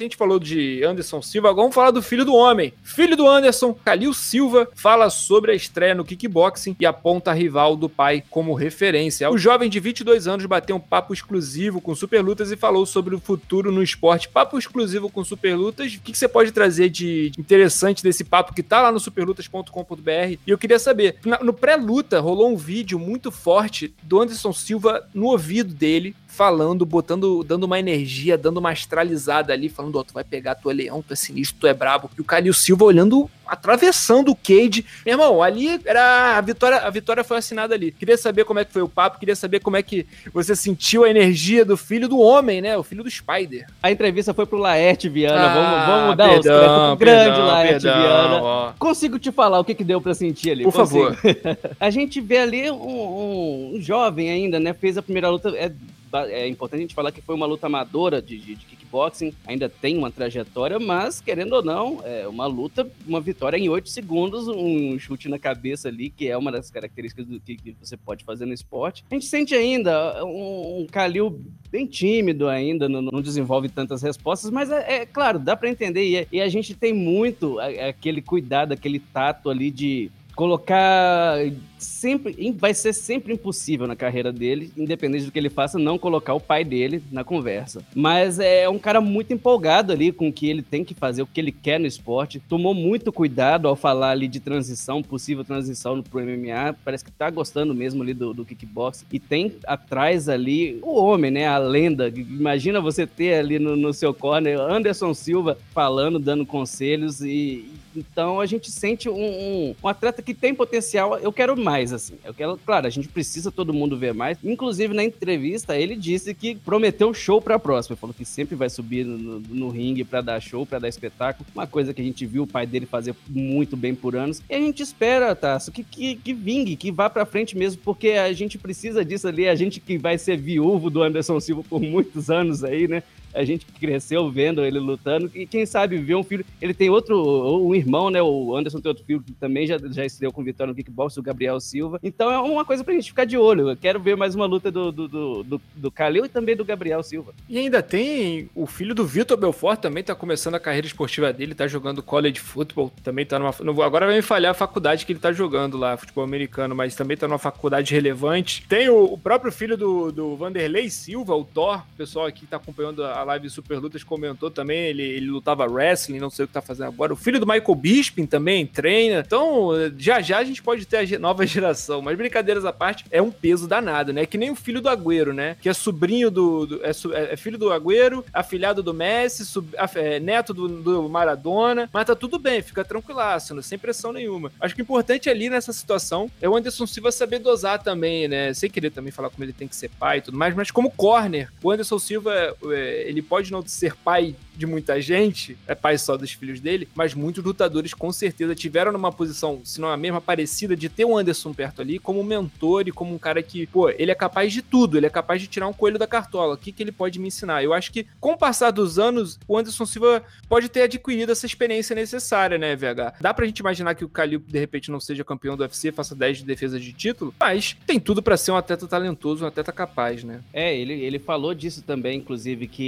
Se 0.01 0.05
a 0.05 0.07
gente 0.07 0.17
falou 0.17 0.39
de 0.39 0.83
Anderson 0.83 1.21
Silva, 1.21 1.51
agora 1.51 1.65
vamos 1.65 1.75
falar 1.75 1.91
do 1.91 2.01
filho 2.01 2.25
do 2.25 2.35
homem. 2.35 2.73
Filho 2.83 3.15
do 3.15 3.29
Anderson, 3.29 3.75
Calil 3.75 4.15
Silva, 4.15 4.67
fala 4.75 5.11
sobre 5.11 5.53
a 5.53 5.55
estreia 5.55 5.95
no 5.95 6.07
kickboxing 6.07 6.75
e 6.81 6.87
aponta 6.87 7.35
rival 7.35 7.77
do 7.77 7.87
pai 7.87 8.25
como 8.31 8.55
referência. 8.55 9.29
O 9.29 9.37
jovem 9.37 9.69
de 9.69 9.79
22 9.79 10.27
anos 10.27 10.47
bateu 10.47 10.75
um 10.75 10.81
papo 10.81 11.13
exclusivo 11.13 11.83
com 11.83 11.95
Superlutas 11.95 12.51
e 12.51 12.57
falou 12.57 12.87
sobre 12.87 13.15
o 13.15 13.21
futuro 13.21 13.71
no 13.71 13.83
esporte. 13.83 14.27
Papo 14.27 14.57
exclusivo 14.57 15.11
com 15.11 15.23
Superlutas. 15.23 15.93
O 15.93 16.01
que, 16.01 16.17
você 16.17 16.27
pode 16.27 16.51
trazer 16.51 16.89
de 16.89 17.31
interessante 17.39 18.03
desse 18.03 18.25
papo 18.25 18.55
que 18.55 18.63
tá 18.63 18.81
lá 18.81 18.91
no 18.91 18.99
superlutas.com.br? 18.99 20.39
E 20.47 20.51
eu 20.51 20.57
queria 20.57 20.79
saber, 20.79 21.17
no 21.43 21.53
pré-luta 21.53 22.21
rolou 22.21 22.51
um 22.51 22.57
vídeo 22.57 22.99
muito 22.99 23.31
forte 23.31 23.95
do 24.03 24.19
Anderson 24.19 24.55
Silva 24.55 25.07
no 25.13 25.27
ouvido 25.27 25.75
dele, 25.75 26.17
falando, 26.41 26.87
botando, 26.87 27.45
dando 27.45 27.65
uma 27.65 27.79
energia, 27.79 28.39
dando 28.39 28.57
uma 28.57 28.71
astralizada 28.71 29.53
ali, 29.53 29.69
falando, 29.69 29.97
ó, 29.97 30.01
oh, 30.01 30.05
tu 30.05 30.15
vai 30.15 30.25
pegar, 30.25 30.55
tu 30.55 30.71
é 30.71 30.73
leão, 30.73 31.05
tu 31.07 31.13
é 31.13 31.17
sinistro, 31.17 31.59
tu 31.61 31.67
é 31.67 31.75
brabo. 31.75 32.11
E 32.17 32.21
o 32.23 32.25
Calil 32.25 32.55
Silva 32.55 32.87
olhando, 32.87 33.29
atravessando 33.47 34.31
o 34.31 34.35
cage. 34.35 34.87
Meu 35.05 35.13
irmão, 35.13 35.43
ali 35.43 35.79
era 35.85 36.39
a 36.39 36.41
vitória, 36.41 36.79
a 36.79 36.89
vitória 36.89 37.23
foi 37.23 37.37
assinada 37.37 37.75
ali. 37.75 37.93
Queria 37.93 38.17
saber 38.17 38.47
como 38.47 38.59
é 38.59 38.65
que 38.65 38.73
foi 38.73 38.81
o 38.81 38.89
papo, 38.89 39.19
queria 39.19 39.37
saber 39.37 39.61
como 39.61 39.77
é 39.77 39.83
que 39.83 40.07
você 40.33 40.57
sentiu 40.57 41.05
a 41.05 41.11
energia 41.11 41.63
do 41.63 41.77
filho 41.77 42.09
do 42.09 42.19
homem, 42.19 42.63
né? 42.63 42.75
O 42.75 42.83
filho 42.83 43.05
do 43.05 43.11
Spider. 43.11 43.67
A 43.83 43.93
entrevista 43.93 44.33
foi 44.33 44.47
pro 44.47 44.57
Laerte 44.57 45.11
Viana, 45.11 45.45
ah, 45.45 45.55
vamos, 45.55 45.87
vamos 45.87 46.17
dar 46.17 46.29
perdão, 46.31 46.93
os 46.95 46.99
créditos. 46.99 46.99
Grande 47.01 47.25
perdão, 47.29 47.47
Laerte 47.49 47.83
perdão, 47.83 48.01
Viana. 48.01 48.43
Ó. 48.43 48.73
Consigo 48.79 49.19
te 49.19 49.31
falar 49.31 49.61
o 49.61 49.65
que, 49.65 49.75
que 49.75 49.85
deu 49.85 50.01
para 50.01 50.15
sentir 50.15 50.53
ali. 50.53 50.65
Por 50.65 50.73
Consigo. 50.73 51.13
favor. 51.13 51.59
a 51.79 51.91
gente 51.91 52.19
vê 52.19 52.39
ali 52.39 52.71
um, 52.71 52.77
um, 52.77 53.73
um 53.75 53.83
jovem 53.83 54.31
ainda, 54.31 54.59
né? 54.59 54.73
Fez 54.73 54.97
a 54.97 55.03
primeira 55.03 55.29
luta. 55.29 55.51
É, 55.51 55.71
é 56.13 56.49
importante 56.49 56.81
a 56.81 56.83
gente 56.83 56.95
falar 56.95 57.13
que 57.13 57.21
foi 57.21 57.35
uma 57.35 57.47
luta 57.47 57.67
amadora 57.67 58.21
de, 58.21 58.39
de, 58.39 58.55
de 58.55 58.67
kickboxing, 58.67 59.33
ainda 59.47 59.69
tem 59.69 59.97
uma 59.97 60.11
trajetória, 60.11 60.79
mas, 60.79 61.21
querendo 61.21 61.55
ou 61.55 61.63
não, 61.63 62.01
é 62.05 62.27
uma 62.27 62.47
luta, 62.47 62.91
uma 63.07 63.21
vitória 63.21 63.57
em 63.57 63.69
8 63.69 63.89
segundos, 63.89 64.49
um 64.49 64.99
chute 64.99 65.29
na 65.29 65.39
cabeça 65.39 65.89
ali, 65.89 66.11
que 66.11 66.29
é 66.29 66.37
uma 66.37 66.51
das 66.51 66.71
características 66.71 67.27
do 67.27 67.41
que, 67.41 67.57
que 67.57 67.77
você 67.81 67.97
pode 67.97 68.25
fazer 68.25 68.47
no 68.47 68.53
esporte. 68.53 69.05
A 69.11 69.15
gente 69.15 69.27
sente 69.27 69.55
ainda 69.55 70.25
um, 70.25 70.81
um 70.81 70.87
Kalil 70.87 71.41
bem 71.71 71.87
tímido 71.87 72.49
ainda, 72.49 72.89
não, 72.89 73.01
não, 73.01 73.23
desenvolve 73.23 73.69
tantas 73.69 74.03
respostas, 74.03 74.51
mas 74.51 74.71
é, 74.71 75.03
é 75.03 75.07
claro, 75.07 75.39
dá 75.39 75.57
para 75.57 75.71
entender, 75.71 76.05
e, 76.05 76.17
é, 76.17 76.27
e, 76.33 76.41
a 76.41 76.49
gente 76.49 76.75
tem 76.75 76.93
muito 76.93 77.59
aquele 77.61 78.21
cuidado, 78.21 78.73
aquele 78.73 78.99
tato 78.99 79.51
ali 79.51 79.71
de 79.71 80.11
colocar 80.35 81.37
sempre 81.79 82.53
vai 82.53 82.75
ser 82.75 82.93
sempre 82.93 83.33
impossível 83.33 83.87
na 83.87 83.97
carreira 83.97 84.33
dele, 84.33 84.73
independente 84.77 85.25
do 85.25 85.33
que 85.33 85.39
ele 85.39 85.51
faça, 85.51 85.79
não 85.79 85.99
colocar 85.99 86.35
o 86.35 86.41
pai 86.41 86.65
dele 86.65 87.03
na 87.11 87.25
conversa. 87.25 87.83
Mas 87.95 88.39
é 88.39 88.69
um 88.69 88.79
cara 88.79 89.01
muito 89.01 89.33
empolgado 89.33 89.93
ali 89.93 90.13
com 90.13 90.29
o 90.29 90.33
que 90.33 90.49
ele 90.49 90.63
tem 90.63 90.85
que 90.85 90.95
fazer, 90.95 91.23
o 91.23 91.27
que 91.27 91.41
ele 91.41 91.53
quer 91.53 91.81
no 91.81 91.87
esporte. 91.87 92.41
Tomou 92.49 92.75
muito 92.75 93.13
cuidado 93.13 93.67
ao 93.67 93.75
falar 93.75 94.11
ali 94.11 94.29
de 94.29 94.41
transição, 94.41 95.03
possível 95.03 95.45
transição 95.45 96.03
pro 96.03 96.21
MMA. 96.21 96.77
Parece 96.85 97.05
que 97.05 97.11
tá 97.11 97.31
gostando 97.31 97.75
mesmo 97.75 98.03
ali 98.03 98.15
do, 98.15 98.35
do 98.35 98.45
kickbox. 98.45 99.05
E 99.11 99.19
tem 99.19 99.57
atrás 99.67 100.29
ali 100.29 100.79
o 100.83 100.97
homem, 100.97 101.31
né? 101.31 101.47
A 101.47 101.59
lenda. 101.59 102.09
Imagina 102.09 102.81
você 102.81 103.07
ter 103.07 103.35
ali 103.35 103.59
no, 103.59 103.77
no 103.77 103.93
seu 103.93 104.13
corner 104.13 104.61
Anderson 104.61 105.15
Silva 105.15 105.57
falando, 105.73 106.19
dando 106.19 106.45
conselhos 106.45 107.21
e, 107.21 107.71
então 107.95 108.41
a 108.41 108.47
gente 108.47 108.71
sente 108.71 109.09
um, 109.09 109.15
um, 109.15 109.75
um, 109.83 109.89
atleta 109.89 110.23
que 110.23 110.35
tem 110.35 110.55
potencial. 110.55 111.19
Eu 111.19 111.33
quero 111.33 111.57
mais, 111.57 111.93
assim. 111.93 112.15
Eu 112.25 112.33
quero, 112.33 112.59
claro, 112.65 112.87
a 112.87 112.91
gente 112.91 113.09
precisa 113.09 113.51
todo 113.51 113.73
mundo 113.73 113.97
ver 113.97 114.15
mais. 114.15 114.39
Inclusive, 114.43 114.95
na 114.95 115.05
entrevista, 115.05 115.77
ele 115.77 115.97
disse 115.97 116.35
que 116.35 116.55
prometeu 116.55 117.13
show 117.13 117.41
pra 117.41 117.59
próxima. 117.59 117.95
Ele 117.95 118.01
falou 118.01 118.15
que 118.15 118.25
sempre 118.25 118.55
vai 118.55 118.71
subir 118.71 119.05
no, 119.05 119.41
no 119.41 119.69
ringue 119.69 120.05
para 120.05 120.21
dar 120.21 120.41
show, 120.41 120.65
para 120.65 120.79
dar 120.79 120.89
espetáculo. 120.89 121.47
Uma 121.55 121.67
coisa 121.67 121.93
que 121.93 122.01
a 122.01 122.05
gente 122.05 122.25
viu 122.27 122.45
o 122.45 122.47
pai 122.47 122.67
dele 122.67 122.87
fazer 122.87 123.15
muito 123.29 123.77
bem 123.77 123.95
por 123.95 124.17
anos. 124.17 124.43
E 124.49 124.55
a 124.55 124.59
gente 124.59 124.83
espera, 124.83 125.35
Tasso, 125.35 125.73
que, 125.73 125.83
que, 125.83 126.17
que 126.17 126.33
vingue, 126.33 126.77
que 126.77 126.91
vá 126.91 127.11
pra 127.11 127.27
frente 127.27 127.57
mesmo, 127.57 127.81
porque 127.83 128.11
a 128.11 128.33
gente 128.33 128.59
precisa 128.59 129.05
disso 129.05 129.29
ali. 129.29 129.49
A 129.49 129.55
gente 129.55 129.81
que 129.81 129.99
vai 129.99 130.19
ser 130.19 130.37
viúvo 130.37 130.91
do 130.91 131.03
Anderson 131.03 131.41
Silva 131.41 131.63
por 131.69 131.81
muitos 131.81 132.31
anos 132.31 132.65
aí, 132.65 132.87
né? 132.87 133.03
A 133.35 133.45
gente 133.45 133.67
cresceu 133.67 134.31
vendo 134.31 134.65
ele 134.65 134.79
lutando, 134.79 135.31
e 135.35 135.47
quem 135.47 135.65
sabe 135.67 135.99
ver 135.99 136.15
um 136.15 136.23
filho. 136.23 136.45
Ele 136.61 136.75
tem 136.75 136.91
outro, 136.91 137.65
um 137.65 137.75
irmão, 137.75 138.11
né? 138.11 138.23
O 138.23 138.57
Anderson 138.57 138.81
tem 138.81 138.89
outro 138.89 139.05
filho 139.05 139.23
que 139.23 139.33
também 139.33 139.67
já, 139.67 139.79
já 139.79 140.05
estreou 140.05 140.33
com 140.33 140.43
vitória 140.43 140.71
no 140.71 140.77
kickbox, 140.77 141.17
o 141.17 141.23
Gabriel 141.23 141.61
Silva. 141.61 141.99
Então 142.03 142.31
é 142.31 142.39
uma 142.39 142.65
coisa 142.65 142.85
pra 142.85 142.95
gente 142.95 143.09
ficar 143.09 143.25
de 143.25 143.37
olho. 143.37 143.71
Eu 143.71 143.77
quero 143.77 144.01
ver 144.01 144.17
mais 144.17 144.35
uma 144.35 144.47
luta 144.47 144.71
do, 144.71 144.91
do, 144.93 145.09
do, 145.09 145.43
do, 145.43 145.61
do 145.77 145.93
e 146.25 146.29
também 146.29 146.57
do 146.57 146.65
Gabriel 146.65 147.03
Silva. 147.03 147.33
E 147.49 147.59
ainda 147.59 147.83
tem 147.83 148.49
o 148.55 148.67
filho 148.67 148.95
do 148.95 149.07
Vitor 149.07 149.37
Belfort, 149.37 149.81
também 149.81 150.03
tá 150.03 150.15
começando 150.15 150.55
a 150.55 150.61
carreira 150.61 150.87
esportiva 150.87 151.33
dele, 151.33 151.55
tá 151.55 151.67
jogando 151.67 152.03
college 152.03 152.41
football, 152.41 152.93
também 153.03 153.25
tá 153.25 153.39
numa. 153.39 153.51
Agora 153.85 154.07
vai 154.07 154.17
me 154.17 154.23
falhar 154.23 154.51
a 154.53 154.55
faculdade 154.55 155.07
que 155.07 155.13
ele 155.13 155.19
tá 155.19 155.33
jogando 155.33 155.77
lá, 155.77 155.97
futebol 155.97 156.25
americano, 156.25 156.75
mas 156.75 156.95
também 156.95 157.17
tá 157.17 157.29
numa 157.29 157.39
faculdade 157.39 157.95
relevante. 157.95 158.65
Tem 158.69 158.89
o, 158.89 159.05
o 159.05 159.19
próprio 159.19 159.53
filho 159.53 159.77
do, 159.77 160.11
do 160.11 160.37
Vanderlei 160.37 160.91
Silva, 160.91 161.35
o 161.35 161.45
Thor, 161.45 161.79
o 161.95 161.97
pessoal 161.97 162.27
aqui 162.27 162.47
tá 162.47 162.57
acompanhando 162.57 163.05
a 163.05 163.20
a 163.21 163.25
live 163.25 163.51
Super 163.51 163.79
Lutas 163.79 164.03
comentou 164.03 164.51
também, 164.51 164.87
ele, 164.87 165.03
ele 165.03 165.31
lutava 165.31 165.67
wrestling, 165.67 166.19
não 166.19 166.31
sei 166.31 166.45
o 166.45 166.49
que 166.49 166.55
tá 166.55 166.63
fazendo 166.63 166.89
agora. 166.89 167.13
O 167.13 167.17
filho 167.17 167.41
do 167.41 167.47
Michael 167.47 167.75
Bisping 167.75 168.27
também 168.27 168.67
treina. 168.67 169.23
Então, 169.27 169.71
já 169.99 170.21
já 170.21 170.39
a 170.39 170.45
gente 170.45 170.63
pode 170.63 170.87
ter 170.87 171.15
a 171.15 171.19
nova 171.19 171.45
geração. 171.47 172.03
Mas 172.03 172.17
brincadeiras 172.17 172.65
à 172.65 172.73
parte, 172.73 173.05
é 173.11 173.21
um 173.21 173.31
peso 173.31 173.67
danado, 173.67 174.13
né? 174.13 174.27
Que 174.27 174.39
nem 174.39 174.51
o 174.51 174.57
filho 174.57 174.81
do 174.81 174.89
Agüero, 174.89 175.33
né? 175.33 175.57
Que 175.61 175.69
é 175.69 175.75
sobrinho 175.75 176.31
do. 176.31 176.67
do 176.67 176.81
é, 176.85 176.91
é, 177.33 177.37
filho 177.37 177.59
do 177.59 177.73
Agüero, 177.73 178.25
afilhado 178.33 178.83
do 178.83 178.95
Messi, 178.95 179.45
sub, 179.45 179.69
é, 179.95 180.21
neto 180.21 180.55
do, 180.55 180.69
do, 180.69 181.09
Maradona. 181.09 181.89
Mas 181.93 182.07
tá 182.07 182.15
tudo 182.15 182.39
bem, 182.39 182.63
fica 182.63 182.85
tranquilaço, 182.85 183.61
sem 183.63 183.79
pressão 183.79 184.13
nenhuma. 184.13 184.53
Acho 184.61 184.75
que 184.75 184.83
o 184.83 184.85
importante 184.85 185.29
ali 185.29 185.51
nessa 185.51 185.73
situação 185.73 186.31
é 186.41 186.49
o 186.49 186.57
Anderson 186.57 186.87
Silva 186.87 187.13
saber 187.13 187.39
dosar 187.39 187.83
também, 187.83 188.29
né? 188.29 188.55
Sem 188.55 188.71
querer 188.71 188.91
também 188.91 189.13
falar 189.13 189.31
como 189.31 189.45
ele 189.45 189.53
tem 189.53 189.69
que 189.69 189.77
ser 189.77 189.91
pai 189.99 190.19
e 190.19 190.21
tudo 190.23 190.37
mais, 190.37 190.55
mas 190.55 190.71
como 190.71 190.91
corner, 190.91 191.51
o 191.63 191.71
Anderson 191.71 191.99
Silva, 191.99 192.57
é, 192.73 193.10
Ele 193.11 193.23
pode 193.23 193.51
não 193.51 193.61
ser 193.67 193.95
pai 193.97 194.35
de 194.61 194.67
muita 194.67 195.01
gente, 195.01 195.57
é 195.67 195.75
pai 195.75 195.97
só 195.97 196.17
dos 196.17 196.33
filhos 196.33 196.61
dele, 196.61 196.87
mas 196.95 197.15
muitos 197.15 197.43
lutadores 197.43 197.95
com 197.95 198.13
certeza 198.13 198.55
tiveram 198.55 198.93
numa 198.93 199.11
posição, 199.11 199.63
se 199.65 199.81
não 199.81 199.89
a 199.89 199.97
mesma 199.97 200.21
parecida, 200.21 200.77
de 200.77 200.89
ter 200.89 201.07
o 201.07 201.17
Anderson 201.17 201.55
perto 201.55 201.81
ali 201.81 201.99
como 201.99 202.23
mentor 202.23 202.87
e 202.87 202.93
como 202.93 203.15
um 203.15 203.19
cara 203.19 203.43
que, 203.43 203.67
pô, 203.67 203.89
ele 203.89 204.11
é 204.11 204.15
capaz 204.15 204.53
de 204.53 204.61
tudo, 204.61 204.99
ele 204.99 205.07
é 205.07 205.11
capaz 205.11 205.41
de 205.41 205.49
tirar 205.49 205.67
um 205.67 205.73
coelho 205.73 205.99
da 205.99 206.07
cartola. 206.07 206.55
O 206.55 206.59
que, 206.59 206.73
que 206.73 206.83
ele 206.83 206.93
pode 206.93 207.19
me 207.19 207.29
ensinar? 207.29 207.65
Eu 207.65 207.73
acho 207.73 207.91
que 207.91 208.07
com 208.21 208.33
o 208.33 208.37
passar 208.37 208.71
dos 208.71 208.99
anos, 208.99 209.39
o 209.49 209.57
Anderson 209.57 209.87
Silva 209.87 210.23
pode 210.47 210.69
ter 210.69 210.83
adquirido 210.83 211.33
essa 211.33 211.47
experiência 211.47 211.97
necessária, 211.97 212.59
né, 212.59 212.77
VH? 212.77 213.15
Dá 213.21 213.33
pra 213.33 213.47
gente 213.47 213.61
imaginar 213.61 213.95
que 213.95 214.05
o 214.05 214.09
Calil, 214.09 214.43
de 214.47 214.59
repente, 214.59 214.91
não 214.91 215.01
seja 215.01 215.25
campeão 215.25 215.57
do 215.57 215.63
UFC, 215.63 215.91
faça 215.91 216.15
10 216.15 216.39
de 216.39 216.45
defesa 216.45 216.79
de 216.79 216.93
título, 216.93 217.35
mas 217.41 217.77
tem 217.87 217.99
tudo 217.99 218.23
para 218.23 218.37
ser 218.37 218.51
um 218.51 218.57
atleta 218.57 218.87
talentoso, 218.87 219.43
um 219.43 219.49
atleta 219.49 219.73
capaz, 219.73 220.23
né? 220.23 220.41
É, 220.53 220.77
ele, 220.77 220.93
ele 220.93 221.19
falou 221.19 221.55
disso 221.55 221.83
também, 221.83 222.19
inclusive, 222.19 222.67
que 222.67 222.85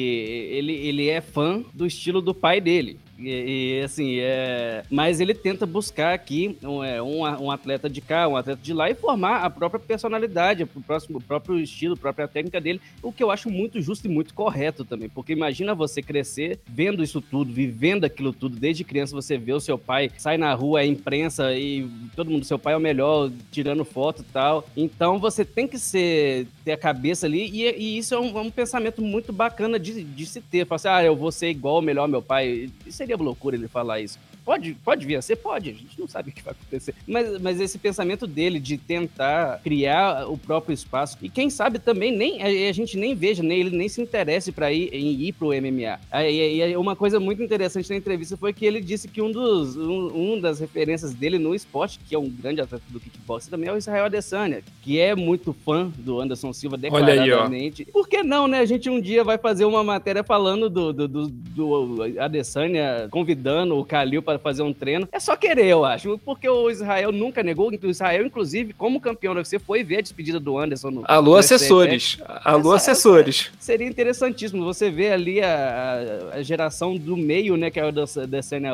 ele, 0.51 0.73
ele 0.73 1.09
é 1.09 1.23
fã 1.23 1.62
do 1.73 1.87
estilo 1.87 2.21
do 2.21 2.35
pai 2.35 2.61
dele. 2.61 2.99
E, 3.23 3.79
e, 3.79 3.83
assim, 3.83 4.19
é... 4.19 4.83
mas 4.91 5.21
ele 5.21 5.35
tenta 5.35 5.65
buscar 5.65 6.15
aqui 6.15 6.57
um, 6.63 6.83
é, 6.83 7.03
um, 7.03 7.21
um, 7.21 7.51
atleta 7.51 7.89
de 7.89 8.01
cá, 8.01 8.29
um 8.29 8.37
atleta 8.37 8.61
de 8.61 8.73
lá 8.73 8.91
e 8.91 8.95
formar 8.95 9.45
a 9.45 9.51
própria 9.51 9.81
personalidade, 9.81 10.63
o, 10.63 10.81
próximo, 10.81 11.19
o 11.19 11.23
próprio 11.23 11.59
estilo, 11.59 11.95
a 11.95 11.97
própria 11.97 12.29
técnica 12.29 12.61
dele, 12.61 12.81
o 13.03 13.13
que 13.13 13.23
eu 13.23 13.31
acho 13.31 13.51
muito 13.51 13.81
justo 13.81 14.07
e 14.07 14.11
muito 14.11 14.35
correto 14.35 14.85
também, 14.85 15.09
porque 15.09 15.33
imagina 15.33 15.75
você 15.75 16.03
crescer 16.03 16.59
vendo 16.67 17.03
isso 17.03 17.21
tudo, 17.21 17.53
vivendo 17.53 18.05
aquilo 18.05 18.33
tudo, 18.33 18.57
desde 18.57 18.85
criança 18.85 19.15
você 19.15 19.37
vê 19.39 19.53
o 19.53 19.61
seu 19.61 19.79
pai, 19.79 20.11
sai 20.19 20.37
na 20.37 20.53
rua, 20.55 20.83
é 20.83 20.87
imprensa 20.87 21.55
e 21.55 21.89
todo 22.17 22.31
mundo, 22.31 22.45
seu 22.45 22.59
pai 22.59 22.75
é 22.75 22.77
o 22.77 22.81
melhor, 22.81 23.31
tirando 23.51 23.85
foto 23.85 24.23
e 24.23 24.33
tal, 24.33 24.67
então 24.77 25.19
você 25.19 25.45
tem 25.45 25.69
que 25.69 25.79
ser, 25.79 26.47
ter 26.65 26.73
a 26.73 26.77
cabeça 26.77 27.27
ali 27.27 27.49
e, 27.51 27.63
e 27.77 27.99
isso 27.99 28.15
é 28.15 28.21
um, 28.21 28.39
um, 28.39 28.51
pensamento 28.51 29.01
muito 29.03 29.33
bacana 29.33 29.79
de, 29.79 30.03
de 30.03 30.27
se 30.27 30.41
ter, 30.41 30.67
falar 30.67 30.77
assim, 30.77 30.89
ah, 30.89 31.05
eu 31.05 31.17
vou 31.17 31.31
ser 31.33 31.49
igual 31.49 31.81
melhor 31.83 32.09
meu 32.09 32.23
pai, 32.23 32.71
isso 32.87 32.97
seria 32.97 33.12
loucura 33.21 33.57
ele 33.57 33.69
falar 33.69 34.01
isso. 34.01 34.19
Pode, 34.45 34.75
pode 34.85 35.07
vir 35.07 35.17
a 35.17 35.23
ser? 35.23 35.37
Pode, 35.37 35.71
a 35.71 35.73
gente 35.73 35.99
não 35.99 36.09
sabe 36.09 36.31
o 36.31 36.33
que 36.33 36.43
vai 36.43 36.53
acontecer. 36.53 36.95
Mas, 37.07 37.41
mas 37.41 37.61
esse 37.61 37.79
pensamento 37.79 38.27
dele 38.27 38.59
de 38.59 38.77
tentar 38.77 39.61
criar 39.63 40.29
o 40.29 40.37
próprio 40.37 40.75
espaço, 40.75 41.17
e 41.23 41.29
quem 41.29 41.49
sabe 41.49 41.79
também 41.79 42.11
nem 42.11 42.43
a, 42.43 42.69
a 42.69 42.73
gente 42.73 42.97
nem 42.97 43.15
veja, 43.15 43.43
nem 43.43 43.61
ele 43.61 43.77
nem 43.77 43.89
se 43.89 44.01
interesse 44.01 44.51
para 44.53 44.73
ir 44.73 44.93
em 44.93 45.13
ir 45.23 45.33
pro 45.33 45.49
MMA. 45.49 46.01
E, 46.29 46.77
uma 46.77 46.97
coisa 46.97 47.21
muito 47.21 47.43
interessante 47.43 47.89
na 47.91 47.97
entrevista 47.97 48.37
foi 48.37 48.53
que 48.53 48.65
ele 48.65 48.81
disse 48.81 49.09
que 49.09 49.23
um 49.23 49.31
dos 49.31 49.77
um, 49.77 50.35
um, 50.35 50.41
das 50.41 50.61
referências 50.61 51.15
dele 51.15 51.39
no 51.39 51.55
esporte, 51.55 52.01
que 52.09 52.15
é 52.15 52.19
um 52.19 52.29
grande 52.29 52.61
atleta 52.61 52.85
do 52.89 53.01
kickboxing 53.01 53.51
também, 53.51 53.69
é 53.69 53.73
o 53.73 53.79
Israel 53.79 54.07
Adesanya, 54.07 54.63
que 54.83 54.99
é 54.99 55.15
muito 55.15 55.53
fã 55.53 55.91
do 55.99 56.21
Anderson 56.21 56.53
Silva 56.53 56.77
declaradamente. 56.77 57.33
Olha 57.33 57.53
aí, 57.53 57.87
ó. 57.89 57.93
Por 57.93 58.09
que 58.09 58.23
não, 58.23 58.49
né? 58.49 58.59
A 58.59 58.67
gente 58.67 58.91
um 58.91 59.01
dia 59.01 59.23
vai 59.23 59.39
fazer 59.39 59.65
uma 59.65 59.85
matéria 59.85 60.25
falando 60.25 60.69
do, 60.69 60.93
do, 60.93 61.09
do, 61.09 61.29
do 61.29 62.03
Adesanya 62.19 63.09
convidando 63.11 63.79
o 63.79 63.85
Kalil 63.85 64.23
para 64.23 64.32
fazer 64.39 64.63
um 64.63 64.73
treino. 64.73 65.09
É 65.13 65.21
só 65.21 65.37
querer, 65.37 65.67
eu 65.67 65.85
acho. 65.85 66.19
Porque 66.19 66.49
o 66.49 66.71
Israel 66.71 67.13
nunca 67.13 67.43
negou. 67.43 67.71
O 67.71 67.87
Israel, 67.87 68.27
inclusive, 68.27 68.73
como 68.73 69.01
campeão 69.01 69.35
do 69.35 69.39
UFC, 69.39 69.59
foi 69.59 69.83
ver 69.83 69.99
a 69.99 70.01
despedida 70.01 70.39
do 70.39 70.59
Anderson 70.59 70.91
no. 70.91 71.05
Alô, 71.07 71.37
assessores. 71.37 72.19
Né? 72.19 72.27
Alô, 72.45 72.75
Essa, 72.75 72.93
assessores. 72.93 73.51
Seria 73.59 73.87
interessantíssimo 73.87 74.65
você 74.65 74.91
ver 74.91 75.13
ali 75.13 75.41
a, 75.41 76.31
a, 76.35 76.43
geração 76.43 76.97
do 76.97 77.17
meio, 77.17 77.57
né, 77.57 77.71
que 77.71 77.81
é 77.81 77.85
o 77.85 77.93
da 77.93 78.05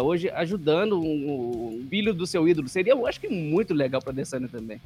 hoje, 0.02 0.30
ajudando 0.30 1.00
o, 1.00 1.80
o 1.80 1.86
filho 1.88 2.12
do 2.12 2.26
seu 2.26 2.48
ídolo. 2.48 2.68
Seria, 2.68 2.92
eu 2.92 3.06
acho 3.06 3.20
que 3.20 3.28
muito 3.28 3.74
legal 3.74 4.00
pra 4.02 4.12
Desânia 4.12 4.48
também. 4.48 4.80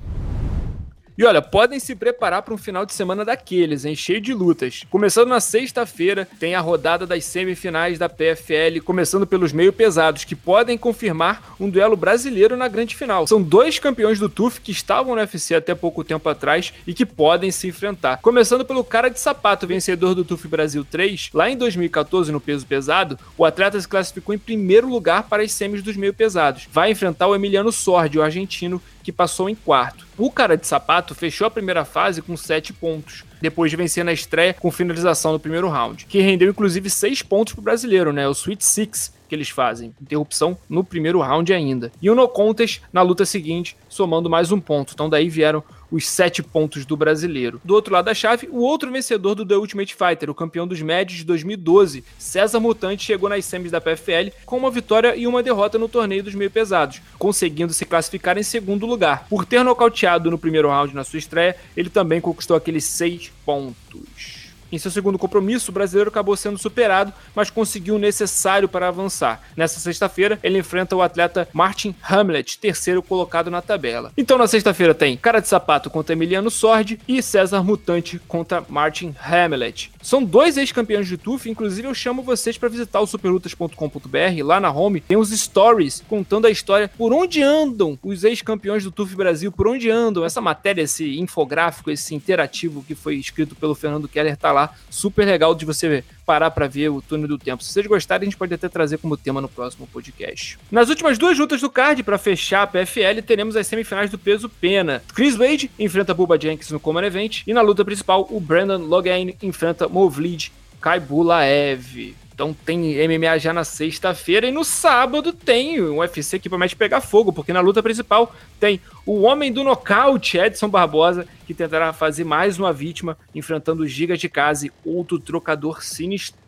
E 1.16 1.24
olha, 1.24 1.42
podem 1.42 1.78
se 1.78 1.94
preparar 1.94 2.40
para 2.40 2.54
um 2.54 2.58
final 2.58 2.86
de 2.86 2.94
semana 2.94 3.22
daqueles, 3.22 3.84
hein? 3.84 3.94
Cheio 3.94 4.18
de 4.18 4.32
lutas. 4.32 4.84
Começando 4.88 5.28
na 5.28 5.40
sexta-feira, 5.40 6.26
tem 6.40 6.54
a 6.54 6.60
rodada 6.60 7.06
das 7.06 7.26
semifinais 7.26 7.98
da 7.98 8.08
PFL, 8.08 8.80
começando 8.82 9.26
pelos 9.26 9.52
meio 9.52 9.74
pesados, 9.74 10.24
que 10.24 10.34
podem 10.34 10.78
confirmar 10.78 11.54
um 11.60 11.68
duelo 11.68 11.96
brasileiro 11.96 12.56
na 12.56 12.66
grande 12.66 12.96
final. 12.96 13.26
São 13.26 13.42
dois 13.42 13.78
campeões 13.78 14.18
do 14.18 14.28
TUF 14.28 14.62
que 14.62 14.72
estavam 14.72 15.14
no 15.14 15.20
UFC 15.20 15.54
até 15.54 15.74
pouco 15.74 16.02
tempo 16.02 16.26
atrás 16.30 16.72
e 16.86 16.94
que 16.94 17.04
podem 17.04 17.50
se 17.50 17.68
enfrentar. 17.68 18.18
Começando 18.22 18.64
pelo 18.64 18.82
cara 18.82 19.10
de 19.10 19.20
sapato, 19.20 19.66
vencedor 19.66 20.14
do 20.14 20.24
TUF 20.24 20.48
Brasil 20.48 20.82
3, 20.82 21.28
lá 21.34 21.50
em 21.50 21.58
2014 21.58 22.32
no 22.32 22.40
peso 22.40 22.66
pesado, 22.66 23.18
o 23.36 23.44
atleta 23.44 23.78
se 23.78 23.86
classificou 23.86 24.34
em 24.34 24.38
primeiro 24.38 24.88
lugar 24.88 25.24
para 25.24 25.42
as 25.42 25.52
semis 25.52 25.82
dos 25.82 25.96
meio 25.96 26.14
pesados. 26.14 26.66
Vai 26.72 26.90
enfrentar 26.90 27.26
o 27.26 27.34
Emiliano 27.34 27.70
Sordi, 27.70 28.18
o 28.18 28.22
argentino, 28.22 28.80
que 29.02 29.12
passou 29.12 29.48
em 29.48 29.54
quarto. 29.54 30.06
O 30.16 30.30
cara 30.30 30.56
de 30.56 30.66
sapato 30.66 31.01
fechou 31.14 31.46
a 31.46 31.50
primeira 31.50 31.84
fase 31.84 32.22
com 32.22 32.36
7 32.36 32.72
pontos, 32.72 33.24
depois 33.40 33.70
de 33.70 33.76
vencer 33.76 34.04
na 34.04 34.12
estreia 34.12 34.54
com 34.54 34.70
finalização 34.70 35.32
no 35.32 35.40
primeiro 35.40 35.68
round, 35.68 36.06
que 36.06 36.20
rendeu 36.20 36.50
inclusive 36.50 36.88
6 36.88 37.22
pontos 37.22 37.52
pro 37.54 37.62
brasileiro, 37.62 38.12
né? 38.12 38.28
O 38.28 38.32
Sweet 38.32 38.64
Six 38.64 39.12
que 39.32 39.36
eles 39.36 39.48
fazem, 39.48 39.94
interrupção 39.98 40.58
no 40.68 40.84
primeiro 40.84 41.18
round 41.18 41.54
ainda. 41.54 41.90
E 42.02 42.10
o 42.10 42.14
no 42.14 42.28
contest 42.28 42.82
na 42.92 43.00
luta 43.00 43.24
seguinte, 43.24 43.74
somando 43.88 44.28
mais 44.28 44.52
um 44.52 44.60
ponto. 44.60 44.92
Então 44.92 45.08
daí 45.08 45.30
vieram 45.30 45.64
os 45.92 46.08
sete 46.08 46.42
pontos 46.42 46.86
do 46.86 46.96
brasileiro. 46.96 47.60
Do 47.62 47.74
outro 47.74 47.92
lado 47.92 48.06
da 48.06 48.14
chave, 48.14 48.48
o 48.50 48.60
outro 48.60 48.90
vencedor 48.90 49.34
do 49.34 49.46
The 49.46 49.56
Ultimate 49.56 49.94
Fighter, 49.94 50.30
o 50.30 50.34
campeão 50.34 50.66
dos 50.66 50.80
médios 50.80 51.18
de 51.18 51.24
2012, 51.24 52.02
César 52.18 52.58
Mutante, 52.58 53.04
chegou 53.04 53.28
nas 53.28 53.44
semis 53.44 53.70
da 53.70 53.80
PFL 53.80 54.32
com 54.46 54.56
uma 54.56 54.70
vitória 54.70 55.14
e 55.14 55.26
uma 55.26 55.42
derrota 55.42 55.78
no 55.78 55.88
torneio 55.88 56.22
dos 56.22 56.34
meio 56.34 56.50
pesados, 56.50 57.02
conseguindo 57.18 57.74
se 57.74 57.84
classificar 57.84 58.38
em 58.38 58.42
segundo 58.42 58.86
lugar. 58.86 59.26
Por 59.28 59.44
ter 59.44 59.62
nocauteado 59.62 60.30
no 60.30 60.38
primeiro 60.38 60.68
round 60.68 60.94
na 60.94 61.04
sua 61.04 61.18
estreia, 61.18 61.56
ele 61.76 61.90
também 61.90 62.20
conquistou 62.20 62.56
aqueles 62.56 62.84
seis 62.84 63.30
pontos. 63.44 64.41
Em 64.72 64.78
seu 64.78 64.90
segundo 64.90 65.18
compromisso, 65.18 65.70
o 65.70 65.74
brasileiro 65.74 66.08
acabou 66.08 66.34
sendo 66.34 66.58
superado, 66.58 67.12
mas 67.34 67.50
conseguiu 67.50 67.96
o 67.96 67.98
necessário 67.98 68.66
para 68.66 68.88
avançar. 68.88 69.42
Nessa 69.54 69.78
sexta-feira, 69.78 70.38
ele 70.42 70.58
enfrenta 70.58 70.96
o 70.96 71.02
atleta 71.02 71.46
Martin 71.52 71.94
Hamlet, 72.02 72.58
terceiro 72.58 73.02
colocado 73.02 73.50
na 73.50 73.60
tabela. 73.60 74.12
Então 74.16 74.38
na 74.38 74.46
sexta-feira 74.46 74.94
tem 74.94 75.14
Cara 75.18 75.40
de 75.40 75.48
Sapato 75.48 75.90
contra 75.90 76.14
Emiliano 76.14 76.50
Sordi 76.50 76.98
e 77.06 77.22
César 77.22 77.62
Mutante 77.62 78.18
contra 78.26 78.64
Martin 78.66 79.14
Hamlet. 79.22 79.91
São 80.02 80.22
dois 80.24 80.56
ex-campeões 80.56 81.06
de 81.06 81.16
TUF, 81.16 81.48
inclusive 81.48 81.86
eu 81.86 81.94
chamo 81.94 82.22
vocês 82.22 82.58
para 82.58 82.68
visitar 82.68 83.00
o 83.00 83.06
superlutas.com.br. 83.06 84.44
Lá 84.44 84.58
na 84.58 84.70
home 84.70 85.00
tem 85.00 85.16
os 85.16 85.30
stories 85.30 86.02
contando 86.08 86.46
a 86.46 86.50
história 86.50 86.90
por 86.98 87.12
onde 87.12 87.40
andam 87.40 87.96
os 88.02 88.24
ex-campeões 88.24 88.82
do 88.82 88.90
TUF 88.90 89.14
Brasil, 89.14 89.52
por 89.52 89.68
onde 89.68 89.88
andam. 89.88 90.24
Essa 90.24 90.40
matéria, 90.40 90.82
esse 90.82 91.20
infográfico, 91.20 91.90
esse 91.90 92.14
interativo 92.16 92.82
que 92.82 92.96
foi 92.96 93.14
escrito 93.14 93.54
pelo 93.54 93.76
Fernando 93.76 94.08
Keller 94.08 94.36
tá 94.36 94.50
lá. 94.50 94.74
Super 94.90 95.24
legal 95.24 95.54
de 95.54 95.64
você 95.64 96.02
parar 96.26 96.50
para 96.50 96.66
ver 96.66 96.88
o 96.88 97.02
túnel 97.02 97.28
do 97.28 97.38
tempo. 97.38 97.62
Se 97.62 97.72
vocês 97.72 97.86
gostarem, 97.86 98.26
a 98.26 98.30
gente 98.30 98.38
pode 98.38 98.54
até 98.54 98.68
trazer 98.68 98.98
como 98.98 99.16
tema 99.16 99.40
no 99.40 99.48
próximo 99.48 99.86
podcast. 99.86 100.58
Nas 100.70 100.88
últimas 100.88 101.18
duas 101.18 101.38
lutas 101.38 101.60
do 101.60 101.70
card, 101.70 102.02
para 102.02 102.18
fechar 102.18 102.62
a 102.62 102.66
PFL, 102.66 103.22
teremos 103.26 103.56
as 103.56 103.66
semifinais 103.66 104.10
do 104.10 104.18
peso 104.18 104.48
pena. 104.48 105.02
Chris 105.14 105.36
Wade 105.36 105.70
enfrenta 105.78 106.14
Bubba 106.14 106.40
Jenkins 106.40 106.70
no 106.70 106.80
Common 106.80 107.04
Event, 107.04 107.42
e 107.46 107.52
na 107.52 107.60
luta 107.60 107.84
principal, 107.84 108.26
o 108.30 108.40
Brandon 108.40 108.78
Logan 108.78 109.32
enfrenta 109.42 109.88
Movlid 109.92 110.50
Kaibulaev. 110.80 112.16
Então 112.34 112.52
tem 112.52 112.96
MMA 113.06 113.38
já 113.38 113.52
na 113.52 113.62
sexta-feira 113.62 114.48
e 114.48 114.50
no 114.50 114.64
sábado 114.64 115.32
tem 115.32 115.80
um 115.80 115.98
UFC 115.98 116.38
que 116.38 116.48
promete 116.48 116.74
pegar 116.74 117.00
fogo, 117.00 117.32
porque 117.32 117.52
na 117.52 117.60
luta 117.60 117.82
principal 117.82 118.34
tem 118.58 118.80
o 119.06 119.20
homem 119.20 119.52
do 119.52 119.62
nocaute, 119.62 120.38
Edson 120.38 120.68
Barbosa, 120.68 121.28
que 121.46 121.54
tentará 121.54 121.92
fazer 121.92 122.24
mais 122.24 122.58
uma 122.58 122.72
vítima, 122.72 123.16
enfrentando 123.34 123.82
o 123.82 123.86
Giga 123.86 124.16
de 124.16 124.28
Case, 124.28 124.72
outro 124.84 125.20
trocador 125.20 125.84
sinistro 125.84 126.41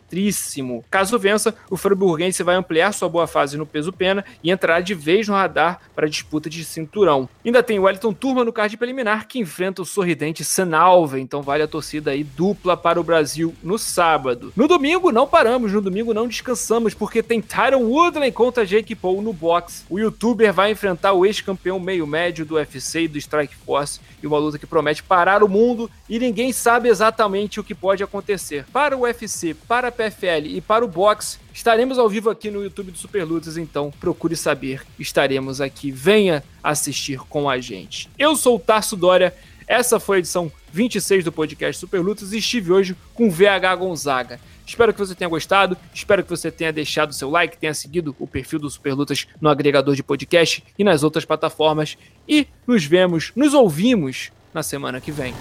Caso 0.91 1.19
vença, 1.19 1.55
o 1.71 1.77
friburguense 1.77 2.43
vai 2.43 2.55
ampliar 2.55 2.93
sua 2.93 3.09
boa 3.09 3.27
fase 3.27 3.57
no 3.57 3.67
peso 3.67 3.93
pena 3.93 4.25
e 4.43 4.51
entrará 4.51 4.81
de 4.81 4.95
vez 4.95 5.27
no 5.27 5.35
radar 5.35 5.81
para 5.95 6.07
a 6.07 6.09
disputa 6.09 6.49
de 6.49 6.65
cinturão. 6.65 7.29
Ainda 7.45 7.63
tem 7.63 7.79
o 7.79 7.83
Wellington 7.83 8.13
Turma 8.13 8.45
no 8.45 8.53
card 8.53 8.77
preliminar 8.77 9.27
que 9.27 9.39
enfrenta 9.39 9.83
o 9.83 9.85
sorridente 9.85 10.45
Sanalve, 10.45 11.21
então 11.21 11.43
vale 11.43 11.63
a 11.63 11.69
torcida 11.69 12.13
aí 12.13 12.23
dupla 12.23 12.77
para 12.77 13.01
o 13.01 13.05
Brasil 13.05 13.55
no 13.63 13.79
sábado. 13.79 14.53
No 14.57 14.69
domingo 14.69 15.11
não 15.11 15.27
paramos, 15.27 15.73
no 15.73 15.81
domingo 15.81 16.15
não 16.15 16.29
descansamos 16.29 16.95
porque 16.95 17.23
tem 17.23 17.41
Tyron 17.41 17.83
Woodley 17.83 18.31
contra 18.31 18.67
Jake 18.67 18.95
Paul 18.95 19.23
no 19.23 19.33
box. 19.33 19.85
O 19.91 19.99
youtuber 19.99 20.53
vai 20.53 20.71
enfrentar 20.71 21.13
o 21.13 21.27
ex-campeão 21.27 21.81
meio 21.81 22.07
médio 22.07 22.45
do 22.45 22.55
UFC 22.55 23.03
e 23.03 23.09
do 23.09 23.19
Strike 23.19 23.55
Force 23.55 24.01
e 24.23 24.27
uma 24.27 24.39
luta 24.39 24.59
que 24.59 24.67
promete 24.67 25.03
parar 25.03 25.43
o 25.43 25.49
mundo 25.49 25.91
e 26.09 26.19
ninguém 26.19 26.53
sabe 26.53 26.89
exatamente 26.89 27.61
o 27.61 27.65
que 27.65 27.75
pode 27.75 28.03
acontecer. 28.03 28.65
Para 28.73 28.97
o 28.97 29.03
UFC, 29.03 29.55
para 29.55 29.91
PFL 29.95 30.47
e 30.47 30.61
para 30.61 30.85
o 30.85 30.89
boxe, 30.89 31.39
estaremos 31.53 31.99
ao 31.99 32.09
vivo 32.09 32.29
aqui 32.29 32.51
no 32.51 32.63
YouTube 32.63 32.91
do 32.91 32.99
Super 32.99 33.25
Lutas, 33.25 33.57
então 33.57 33.91
procure 34.01 34.37
saber. 34.37 34.83
Estaremos 34.99 35.61
aqui, 35.61 35.91
venha 35.91 36.45
assistir 36.63 37.19
com 37.21 37.49
a 37.49 37.59
gente. 37.59 38.11
Eu 38.19 38.37
sou 38.37 38.57
o 38.57 38.61
Tarso 38.61 38.97
Dória, 38.97 39.35
essa 39.67 39.99
foi 39.99 40.17
a 40.17 40.19
edição 40.19 40.53
26 40.73 41.25
do 41.25 41.33
podcast 41.33 41.81
Super 41.81 42.01
Lutas 42.01 42.33
e 42.33 42.39
estive 42.39 42.73
hoje 42.73 42.97
com 43.15 43.31
VH 43.31 43.77
Gonzaga. 43.79 44.41
Espero 44.67 44.93
que 44.93 44.99
você 44.99 45.15
tenha 45.15 45.29
gostado, 45.29 45.77
espero 45.93 46.23
que 46.23 46.31
você 46.31 46.51
tenha 46.51 46.73
deixado 46.73 47.13
seu 47.13 47.31
like, 47.31 47.59
tenha 47.59 47.75
seguido 47.75 48.15
o 48.19 48.27
perfil 48.27 48.59
do 48.59 48.71
Super 48.71 48.95
Lutas 48.95 49.27
no 49.41 49.49
agregador 49.49 49.95
de 49.95 50.03
podcast 50.03 50.65
e 50.79 50.85
nas 50.85 51.03
outras 51.03 51.25
plataformas. 51.25 51.97
E 52.29 52.47
nos 52.67 52.85
vemos, 52.85 53.33
nos 53.37 53.55
ouvimos 53.55 54.33
na 54.53 54.63
semana 54.63 55.01
que 55.01 55.13
vem. 55.13 55.35